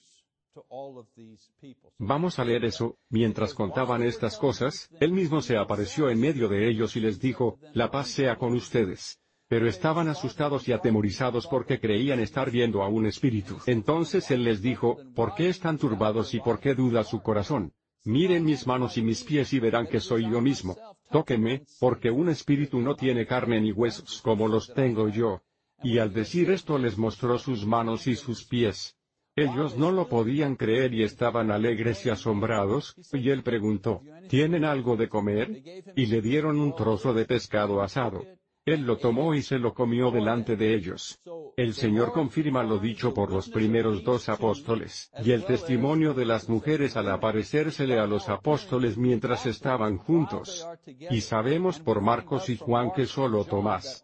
Vamos 1.98 2.38
a 2.38 2.46
leer 2.46 2.66
eso, 2.66 2.98
mientras 3.10 3.54
contaban 3.54 4.04
estas 4.04 4.38
cosas, 4.38 4.90
él 5.00 5.12
mismo 5.12 5.42
se 5.42 5.58
apareció 5.58 6.10
en 6.10 6.20
medio 6.20 6.48
de 6.48 6.70
ellos 6.70 6.96
y 6.96 7.00
les 7.00 7.20
dijo, 7.20 7.60
la 7.74 7.90
paz 7.90 8.10
sea 8.10 8.38
con 8.38 8.54
ustedes. 8.54 9.20
Pero 9.48 9.68
estaban 9.68 10.08
asustados 10.08 10.68
y 10.68 10.72
atemorizados 10.72 11.48
porque 11.48 11.80
creían 11.80 12.20
estar 12.20 12.50
viendo 12.50 12.82
a 12.84 12.88
un 12.88 13.06
espíritu. 13.06 13.58
Entonces 13.66 14.32
él 14.32 14.44
les 14.44 14.62
dijo, 14.62 14.98
¿por 15.16 15.36
qué 15.36 15.50
están 15.50 15.78
turbados 15.78 16.34
y 16.34 16.40
por 16.40 16.60
qué 16.60 16.76
duda 16.76 17.04
su 17.04 17.22
corazón? 17.22 17.74
Miren 18.06 18.44
mis 18.44 18.68
manos 18.68 18.98
y 18.98 19.02
mis 19.02 19.24
pies 19.24 19.54
y 19.54 19.60
verán 19.60 19.88
que 19.88 20.00
soy 20.00 20.30
yo 20.30 20.42
mismo. 20.42 20.76
Tóquenme, 21.14 21.62
porque 21.80 22.10
un 22.10 22.28
espíritu 22.28 22.82
no 22.82 22.96
tiene 22.96 23.28
carne 23.28 23.62
ni 23.62 23.72
huesos 23.72 24.20
como 24.24 24.48
los 24.48 24.74
tengo 24.74 25.10
yo. 25.10 25.44
Y 25.84 26.00
al 26.00 26.12
decir 26.12 26.50
esto 26.50 26.80
les 26.80 26.98
mostró 26.98 27.38
sus 27.38 27.68
manos 27.68 28.08
y 28.08 28.16
sus 28.16 28.44
pies. 28.46 28.98
Ellos 29.36 29.78
no 29.78 29.92
lo 29.92 30.10
podían 30.10 30.56
creer 30.56 30.92
y 30.92 31.04
estaban 31.04 31.52
alegres 31.52 32.04
y 32.08 32.10
asombrados, 32.10 32.96
y 33.14 33.30
él 33.30 33.44
preguntó, 33.44 34.02
¿tienen 34.28 34.66
algo 34.66 34.98
de 34.98 35.08
comer? 35.08 35.62
Y 35.96 36.08
le 36.08 36.22
dieron 36.22 36.60
un 36.60 36.76
trozo 36.76 37.14
de 37.14 37.26
pescado 37.26 37.84
asado. 37.84 38.26
Él 38.66 38.82
lo 38.82 38.98
tomó 38.98 39.36
y 39.36 39.44
se 39.44 39.60
lo 39.60 39.76
comió 39.76 40.10
delante 40.10 40.56
de 40.56 40.74
ellos. 40.74 41.20
El 41.56 41.74
Señor 41.74 42.12
confirma 42.12 42.64
lo 42.64 42.80
dicho 42.80 43.14
por 43.14 43.32
los 43.32 43.50
primeros 43.50 44.04
dos 44.04 44.30
apóstoles, 44.30 45.12
y 45.24 45.32
el 45.32 45.46
testimonio 45.46 46.14
de 46.14 46.26
las 46.26 46.50
mujeres 46.50 46.98
al 46.98 47.10
aparecérsele 47.10 48.00
a 48.00 48.08
los 48.08 48.30
apóstoles 48.30 48.98
mientras 48.98 49.46
estaban 49.46 49.98
juntos. 49.98 50.68
Y 51.12 51.22
sabemos 51.22 51.80
por 51.80 52.02
Marcos 52.02 52.50
y 52.50 52.58
Juan 52.58 52.92
que 52.92 53.06
solo 53.06 53.46
Tomás 53.46 54.04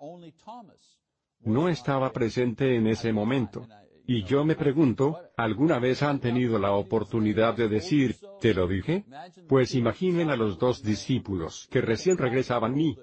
no 1.42 1.70
estaba 1.70 2.12
presente 2.12 2.76
en 2.76 2.88
ese 2.88 3.14
momento. 3.14 3.68
Y 4.06 4.24
yo 4.24 4.44
me 4.44 4.56
pregunto, 4.56 5.20
¿alguna 5.38 5.78
vez 5.78 6.02
han 6.02 6.20
tenido 6.20 6.58
la 6.58 6.72
oportunidad 6.72 7.56
de 7.56 7.68
decir, 7.68 8.16
¿te 8.42 8.56
lo 8.56 8.68
dije? 8.68 9.06
Pues 9.48 9.76
imaginen 9.76 10.32
a 10.32 10.36
los 10.36 10.58
dos 10.58 10.82
discípulos 10.82 11.68
que 11.70 11.80
recién 11.80 12.18
regresaban 12.18 12.80
y, 12.80 12.98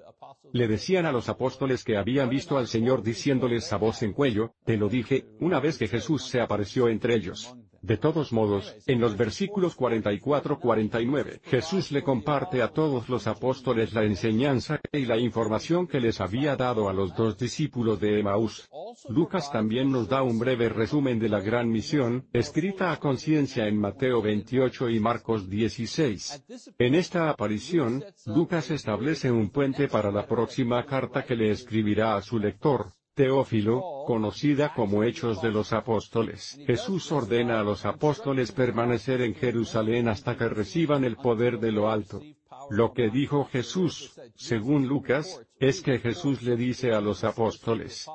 le 0.53 0.69
decían 0.69 1.07
a 1.07 1.13
los 1.13 1.29
apóstoles 1.29 1.85
que 1.85 1.97
habían 1.97 2.29
visto 2.29 2.59
al 2.59 2.67
Señor 2.67 3.03
diciéndoles 3.03 3.73
a 3.73 3.77
voz 3.77 4.03
en 4.03 4.13
cuello, 4.13 4.55
te 4.65 4.77
lo 4.77 4.89
dije, 4.89 5.27
una 5.41 5.61
vez 5.61 5.79
que 5.79 5.89
Jesús 5.89 6.25
se 6.27 6.41
apareció 6.41 6.89
entre 6.89 7.15
ellos. 7.15 7.57
De 7.87 7.99
todos 7.99 8.33
modos, 8.33 8.75
en 8.89 9.01
los 9.01 9.17
versículos 9.17 9.77
44-49, 9.77 11.41
Jesús 11.45 11.93
le 11.93 12.03
comparte 12.03 12.61
a 12.61 12.73
todos 12.73 13.09
los 13.09 13.29
apóstoles 13.29 13.95
la 13.95 14.03
enseñanza 14.03 14.81
y 14.91 15.05
la 15.05 15.17
información 15.19 15.87
que 15.87 16.01
les 16.01 16.21
había 16.21 16.57
dado 16.57 16.89
a 16.89 16.93
los 16.93 17.15
dos 17.15 17.39
discípulos 17.39 18.01
de 18.01 18.19
Emaús. 18.19 18.69
Lucas 19.09 19.53
también 19.53 19.93
nos 19.93 20.09
da 20.09 20.25
un 20.25 20.37
breve 20.37 20.69
resumen 20.69 21.21
de 21.21 21.29
la 21.29 21.41
gran 21.41 21.71
misión, 21.71 22.27
escrita 22.33 22.91
a 22.91 22.99
conciencia 22.99 23.69
en 23.69 23.79
Mateo 23.79 24.21
28 24.21 24.91
y 24.91 24.99
Marcos 24.99 25.49
16. 25.49 26.43
En 26.79 26.97
esta 26.97 27.31
aparición, 27.31 28.05
Lucas 28.25 28.73
establece 28.73 29.31
un 29.31 29.51
puente 29.51 29.87
para 29.87 30.11
la 30.11 30.27
próxima 30.27 30.85
carta 30.87 31.25
que 31.25 31.37
le 31.37 31.53
escribirá 31.53 32.17
a 32.17 32.23
su 32.23 32.41
lector, 32.41 32.96
Teófilo, 33.17 34.05
conocida 34.07 34.75
como 34.75 35.03
Hechos 35.03 35.41
de 35.41 35.51
los 35.51 35.73
Apóstoles. 35.73 36.61
Jesús 36.67 37.11
ordena 37.11 37.59
a 37.59 37.63
los 37.63 37.87
apóstoles 37.87 38.53
permanecer 38.53 39.23
en 39.23 39.35
Jerusalén 39.35 40.07
hasta 40.07 40.37
que 40.37 40.51
reciban 40.51 41.03
el 41.03 41.17
poder 41.17 41.59
de 41.59 41.73
lo 41.73 41.91
alto. 41.91 42.21
Lo 42.69 42.93
que 42.93 43.09
dijo 43.09 43.47
Jesús, 43.47 44.21
según 44.35 44.87
Lucas, 44.87 45.41
es 45.59 45.81
que 45.81 45.99
Jesús 45.99 46.43
le 46.43 46.57
dice 46.57 46.93
a 46.93 47.01
los 47.01 47.25
apóstoles 47.25 48.07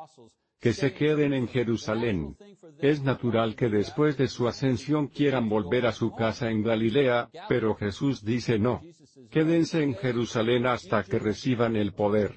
que 0.59 0.73
se 0.73 0.93
queden 0.93 1.33
en 1.33 1.47
Jerusalén. 1.47 2.37
Es 2.77 3.01
natural 3.01 3.55
que 3.55 3.69
después 3.69 4.15
de 4.17 4.27
su 4.27 4.47
ascensión 4.47 5.07
quieran 5.07 5.49
volver 5.49 5.87
a 5.87 5.93
su 5.93 6.11
casa 6.11 6.51
en 6.51 6.61
Galilea, 6.61 7.31
pero 7.49 7.73
Jesús 7.73 8.23
dice 8.23 8.59
no. 8.59 8.83
Quédense 9.31 9.81
en 9.81 9.95
Jerusalén 9.95 10.67
hasta 10.67 11.01
que 11.03 11.17
reciban 11.17 11.75
el 11.75 11.93
poder. 11.93 12.35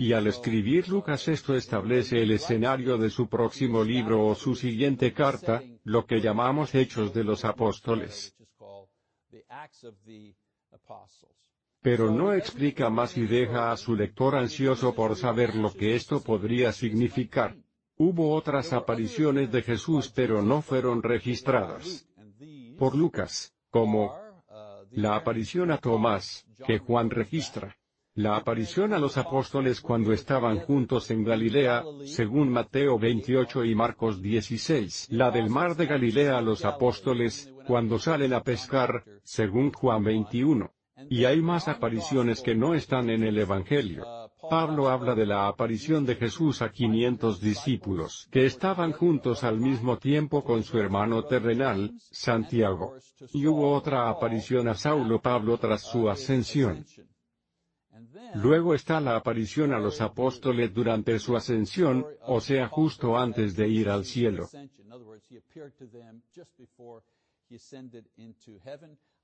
Y 0.00 0.12
al 0.12 0.28
escribir 0.28 0.88
Lucas 0.88 1.26
esto 1.26 1.56
establece 1.56 2.22
el 2.22 2.30
escenario 2.30 2.98
de 2.98 3.10
su 3.10 3.28
próximo 3.28 3.82
libro 3.82 4.24
o 4.24 4.36
su 4.36 4.54
siguiente 4.54 5.12
carta, 5.12 5.60
lo 5.82 6.06
que 6.06 6.20
llamamos 6.20 6.72
Hechos 6.76 7.12
de 7.12 7.24
los 7.24 7.44
Apóstoles. 7.44 8.32
Pero 11.82 12.12
no 12.12 12.32
explica 12.32 12.88
más 12.90 13.16
y 13.16 13.26
deja 13.26 13.72
a 13.72 13.76
su 13.76 13.96
lector 13.96 14.36
ansioso 14.36 14.94
por 14.94 15.16
saber 15.16 15.56
lo 15.56 15.72
que 15.72 15.96
esto 15.96 16.22
podría 16.22 16.72
significar. 16.72 17.56
Hubo 17.96 18.36
otras 18.36 18.72
apariciones 18.72 19.50
de 19.50 19.62
Jesús 19.62 20.12
pero 20.14 20.42
no 20.42 20.62
fueron 20.62 21.02
registradas 21.02 22.08
por 22.78 22.94
Lucas, 22.94 23.52
como 23.68 24.14
la 24.92 25.16
aparición 25.16 25.72
a 25.72 25.78
Tomás, 25.78 26.46
que 26.64 26.78
Juan 26.78 27.10
registra. 27.10 27.77
La 28.18 28.34
aparición 28.34 28.94
a 28.94 28.98
los 28.98 29.16
apóstoles 29.16 29.80
cuando 29.80 30.12
estaban 30.12 30.58
juntos 30.58 31.08
en 31.12 31.22
Galilea, 31.22 31.84
según 32.04 32.50
Mateo 32.50 32.98
28 32.98 33.64
y 33.64 33.76
Marcos 33.76 34.20
16. 34.20 35.06
La 35.12 35.30
del 35.30 35.48
mar 35.48 35.76
de 35.76 35.86
Galilea 35.86 36.36
a 36.36 36.40
los 36.40 36.64
apóstoles, 36.64 37.54
cuando 37.64 38.00
salen 38.00 38.32
a 38.32 38.42
pescar, 38.42 39.04
según 39.22 39.72
Juan 39.72 40.02
21. 40.02 40.68
Y 41.08 41.26
hay 41.26 41.40
más 41.40 41.68
apariciones 41.68 42.42
que 42.42 42.56
no 42.56 42.74
están 42.74 43.08
en 43.08 43.22
el 43.22 43.38
Evangelio. 43.38 44.04
Pablo 44.50 44.88
habla 44.88 45.14
de 45.14 45.24
la 45.24 45.46
aparición 45.46 46.04
de 46.04 46.16
Jesús 46.16 46.60
a 46.60 46.72
500 46.72 47.40
discípulos 47.40 48.26
que 48.32 48.46
estaban 48.46 48.90
juntos 48.90 49.44
al 49.44 49.60
mismo 49.60 49.96
tiempo 49.96 50.42
con 50.42 50.64
su 50.64 50.76
hermano 50.80 51.22
terrenal, 51.22 51.92
Santiago. 52.10 52.96
Y 53.32 53.46
hubo 53.46 53.72
otra 53.72 54.08
aparición 54.08 54.66
a 54.66 54.74
Saulo 54.74 55.20
Pablo 55.20 55.56
tras 55.58 55.82
su 55.82 56.10
ascensión. 56.10 56.84
Luego 58.34 58.74
está 58.74 59.00
la 59.00 59.16
aparición 59.16 59.72
a 59.72 59.78
los 59.78 60.00
apóstoles 60.00 60.72
durante 60.72 61.18
su 61.18 61.36
ascensión, 61.36 62.06
o 62.22 62.40
sea 62.40 62.68
justo 62.68 63.16
antes 63.16 63.56
de 63.56 63.68
ir 63.68 63.88
al 63.88 64.04
cielo. 64.04 64.48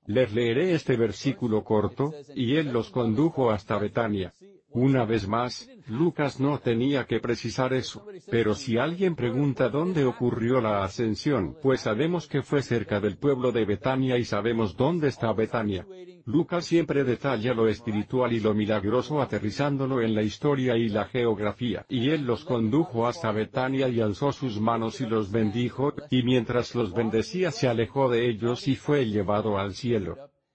Les 0.07 0.33
leeré 0.33 0.73
este 0.73 0.97
versículo 0.97 1.63
corto, 1.63 2.13
y 2.35 2.55
él 2.55 2.71
los 2.71 2.89
condujo 2.89 3.51
hasta 3.51 3.77
Betania. 3.77 4.33
Una 4.75 5.05
vez 5.05 5.25
más, 5.25 5.69
Lucas 5.87 6.39
no 6.41 6.59
tenía 6.59 7.05
que 7.05 7.21
precisar 7.21 7.73
eso, 7.73 8.05
pero 8.29 8.55
si 8.55 8.77
alguien 8.77 9.15
pregunta 9.15 9.69
dónde 9.69 10.03
ocurrió 10.03 10.59
la 10.59 10.83
ascensión, 10.83 11.55
pues 11.61 11.81
sabemos 11.81 12.27
que 12.27 12.41
fue 12.41 12.61
cerca 12.61 12.99
del 12.99 13.17
pueblo 13.17 13.53
de 13.53 13.63
Betania 13.63 14.17
y 14.17 14.25
sabemos 14.25 14.75
dónde 14.75 15.07
está 15.07 15.31
Betania. 15.31 15.87
Lucas 16.25 16.65
siempre 16.65 17.03
detalla 17.03 17.53
lo 17.53 17.69
espiritual 17.69 18.33
y 18.33 18.39
lo 18.39 18.53
milagroso 18.55 19.21
aterrizándolo 19.21 20.01
en 20.01 20.15
la 20.15 20.23
historia 20.23 20.75
y 20.75 20.89
la 20.89 21.05
geografía. 21.05 21.85
Y 21.87 22.09
él 22.09 22.25
los 22.25 22.43
condujo 22.43 23.07
hasta 23.07 23.31
Betania 23.31 23.87
y 23.87 24.01
alzó 24.01 24.31
sus 24.31 24.59
manos 24.59 24.99
y 25.01 25.05
los 25.05 25.31
bendijo, 25.31 25.93
y 26.09 26.23
mientras 26.23 26.73
los 26.73 26.93
bendecía 26.93 27.51
se 27.51 27.67
alejó 27.67 28.09
de 28.09 28.27
ellos 28.27 28.67
y 28.67 28.75
fue 28.75 29.05
llevado 29.05 29.57
al 29.57 29.75
cielo. 29.75 29.94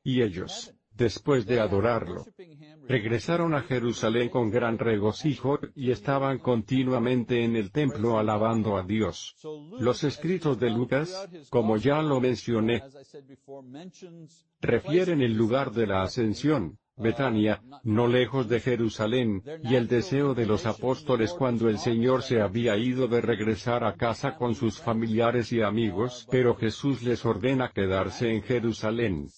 Y 0.03 0.22
ellos, 0.22 0.74
después 0.95 1.47
de 1.47 1.61
adorarlo, 1.61 2.26
regresaron 2.86 3.55
a 3.55 3.62
Jerusalén 3.62 4.28
con 4.28 4.51
gran 4.51 4.78
regocijo, 4.78 5.59
y 5.74 5.91
estaban 5.91 6.38
continuamente 6.38 7.45
en 7.45 7.57
el 7.57 7.70
templo 7.70 8.18
alabando 8.18 8.76
a 8.76 8.82
Dios. 8.82 9.36
Los 9.78 10.05
escritos 10.05 10.59
de 10.59 10.70
Lucas, 10.70 11.28
como 11.51 11.76
ya 11.76 12.03
lo 12.03 12.20
mencioné, 12.20 12.82
refieren 14.61 15.22
el 15.22 15.34
lugar 15.34 15.72
de 15.72 15.86
la 15.86 16.03
ascensión, 16.03 16.78
Betania, 16.97 17.62
no 17.82 18.07
lejos 18.07 18.49
de 18.49 18.61
Jerusalén, 18.61 19.43
y 19.64 19.74
el 19.74 19.88
deseo 19.88 20.34
de 20.34 20.45
los 20.45 20.66
apóstoles 20.66 21.32
cuando 21.32 21.68
el 21.68 21.78
Señor 21.78 22.22
se 22.22 22.43
había 22.43 22.76
ido 22.76 23.09
de 23.09 23.20
regresar 23.20 23.84
a 23.84 23.95
casa 23.95 24.36
con 24.36 24.55
sus 24.55 24.78
familiares 24.78 25.51
y 25.53 25.62
amigos, 25.62 26.26
pero 26.30 26.55
Jesús 26.57 27.03
les 27.03 27.24
ordena 27.24 27.70
quedarse 27.70 28.34
en 28.34 28.43
Jerusalén. 28.43 29.28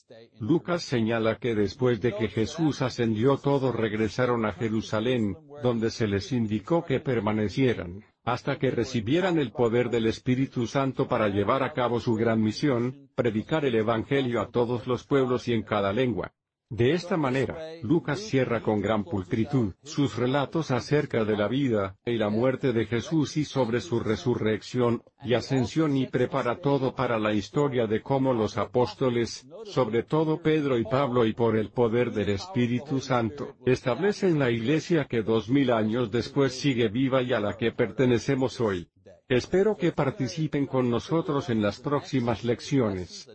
Lucas 0.40 0.82
señala 0.82 1.36
que 1.36 1.55
después 1.55 2.00
de 2.00 2.14
que 2.16 2.28
Jesús 2.28 2.82
ascendió 2.82 3.36
todos 3.36 3.74
regresaron 3.74 4.44
a 4.44 4.53
Jerusalén, 4.53 5.36
donde 5.62 5.90
se 5.90 6.09
les 6.09 6.32
indicó 6.32 6.84
que 6.84 6.98
permanecieran 6.98 8.03
hasta 8.24 8.57
que 8.57 8.70
recibieran 8.70 9.38
el 9.38 9.50
poder 9.50 9.90
del 9.90 10.07
Espíritu 10.07 10.66
Santo 10.66 11.09
para 11.09 11.28
llevar 11.28 11.64
a 11.64 11.72
cabo 11.72 11.98
su 11.98 12.14
gran 12.14 12.40
misión, 12.40 13.11
predicar 13.16 13.64
el 13.64 13.74
Evangelio 13.74 14.40
a 14.40 14.50
todos 14.50 14.86
los 14.86 15.05
pueblos 15.05 15.48
y 15.48 15.55
en 15.55 15.62
cada 15.62 15.92
lengua. 15.92 16.32
De 16.73 16.93
esta 16.93 17.18
manera, 17.18 17.59
Lucas 17.83 18.18
cierra 18.18 18.62
con 18.62 18.81
gran 18.81 19.05
pulcritud 19.05 19.75
sus 19.83 20.16
relatos 20.16 20.70
acerca 20.70 21.23
de 21.23 21.37
la 21.37 21.47
vida 21.47 21.99
y 22.07 22.16
la 22.16 22.31
muerte 22.31 22.73
de 22.73 22.87
Jesús 22.87 23.37
y 23.37 23.45
sobre 23.45 23.83
su 23.83 24.01
resurrección 24.01 25.03
y 25.23 25.35
ascensión 25.35 25.95
y 25.99 26.07
prepara 26.07 26.61
todo 26.61 26.95
para 26.95 27.18
la 27.18 27.35
historia 27.35 27.87
de 27.87 28.01
cómo 28.01 28.33
los 28.33 28.57
apóstoles, 28.57 29.47
sobre 29.66 30.03
todo 30.03 30.41
Pedro 30.41 30.79
y 30.79 30.85
Pablo 30.85 31.27
y 31.27 31.35
por 31.35 31.59
el 31.59 31.68
poder 31.73 32.11
del 32.11 32.31
Espíritu 32.31 33.01
Santo, 33.01 33.55
establecen 33.66 34.39
la 34.39 34.51
iglesia 34.51 35.05
que 35.05 35.20
dos 35.20 35.51
mil 35.51 35.73
años 35.73 36.11
después 36.11 36.55
sigue 36.55 36.89
viva 36.89 37.20
y 37.20 37.35
a 37.35 37.41
la 37.41 37.53
que 37.59 37.73
pertenecemos 37.73 38.62
hoy. 38.62 38.89
Espero 39.33 39.78
que 39.78 39.93
participen 39.93 40.66
con 40.66 40.91
nosotros 40.91 41.49
en 41.49 41.62
las 41.62 41.80
próximas 41.80 42.45
lecciones. 42.45 43.30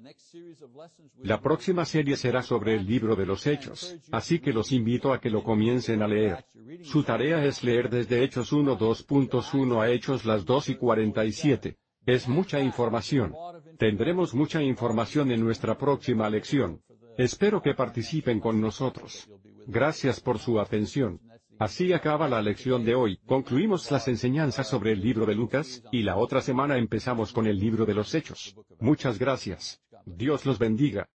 La 1.23 1.41
próxima 1.41 1.85
serie 1.85 2.15
será 2.17 2.43
sobre 2.43 2.75
el 2.75 2.85
libro 2.85 3.15
de 3.15 3.25
los 3.25 3.47
Hechos, 3.47 3.97
así 4.11 4.37
que 4.37 4.53
los 4.53 4.71
invito 4.71 5.11
a 5.11 5.19
que 5.19 5.31
lo 5.31 5.43
comiencen 5.43 6.03
a 6.03 6.07
leer. 6.07 6.45
Su 6.83 7.01
tarea 7.01 7.43
es 7.43 7.63
leer 7.63 7.89
desde 7.89 8.23
Hechos 8.23 8.53
1.2.1 8.53 9.81
a 9.81 9.89
Hechos 9.89 10.23
las 10.23 10.45
2 10.45 10.69
y 10.69 10.75
47. 10.75 11.79
Es 12.05 12.27
mucha 12.27 12.59
información. 12.59 13.33
Tendremos 13.79 14.35
mucha 14.35 14.61
información 14.61 15.31
en 15.31 15.41
nuestra 15.41 15.79
próxima 15.79 16.29
lección. 16.29 16.83
Espero 17.17 17.63
que 17.63 17.73
participen 17.73 18.39
con 18.39 18.61
nosotros. 18.61 19.27
Gracias 19.65 20.19
por 20.19 20.37
su 20.37 20.59
atención. 20.59 21.19
Así 21.59 21.91
acaba 21.91 22.29
la 22.29 22.41
lección 22.41 22.85
de 22.85 22.93
hoy. 22.93 23.17
Concluimos 23.25 23.89
las 23.89 24.07
enseñanzas 24.07 24.67
sobre 24.67 24.91
el 24.91 25.01
libro 25.01 25.25
de 25.25 25.33
Lucas, 25.33 25.83
y 25.91 26.03
la 26.03 26.15
otra 26.15 26.41
semana 26.41 26.77
empezamos 26.77 27.33
con 27.33 27.47
el 27.47 27.57
libro 27.57 27.85
de 27.85 27.95
los 27.95 28.13
Hechos. 28.13 28.55
Muchas 28.79 29.17
gracias. 29.17 29.81
Dios 30.05 30.45
los 30.45 30.59
bendiga. 30.59 31.09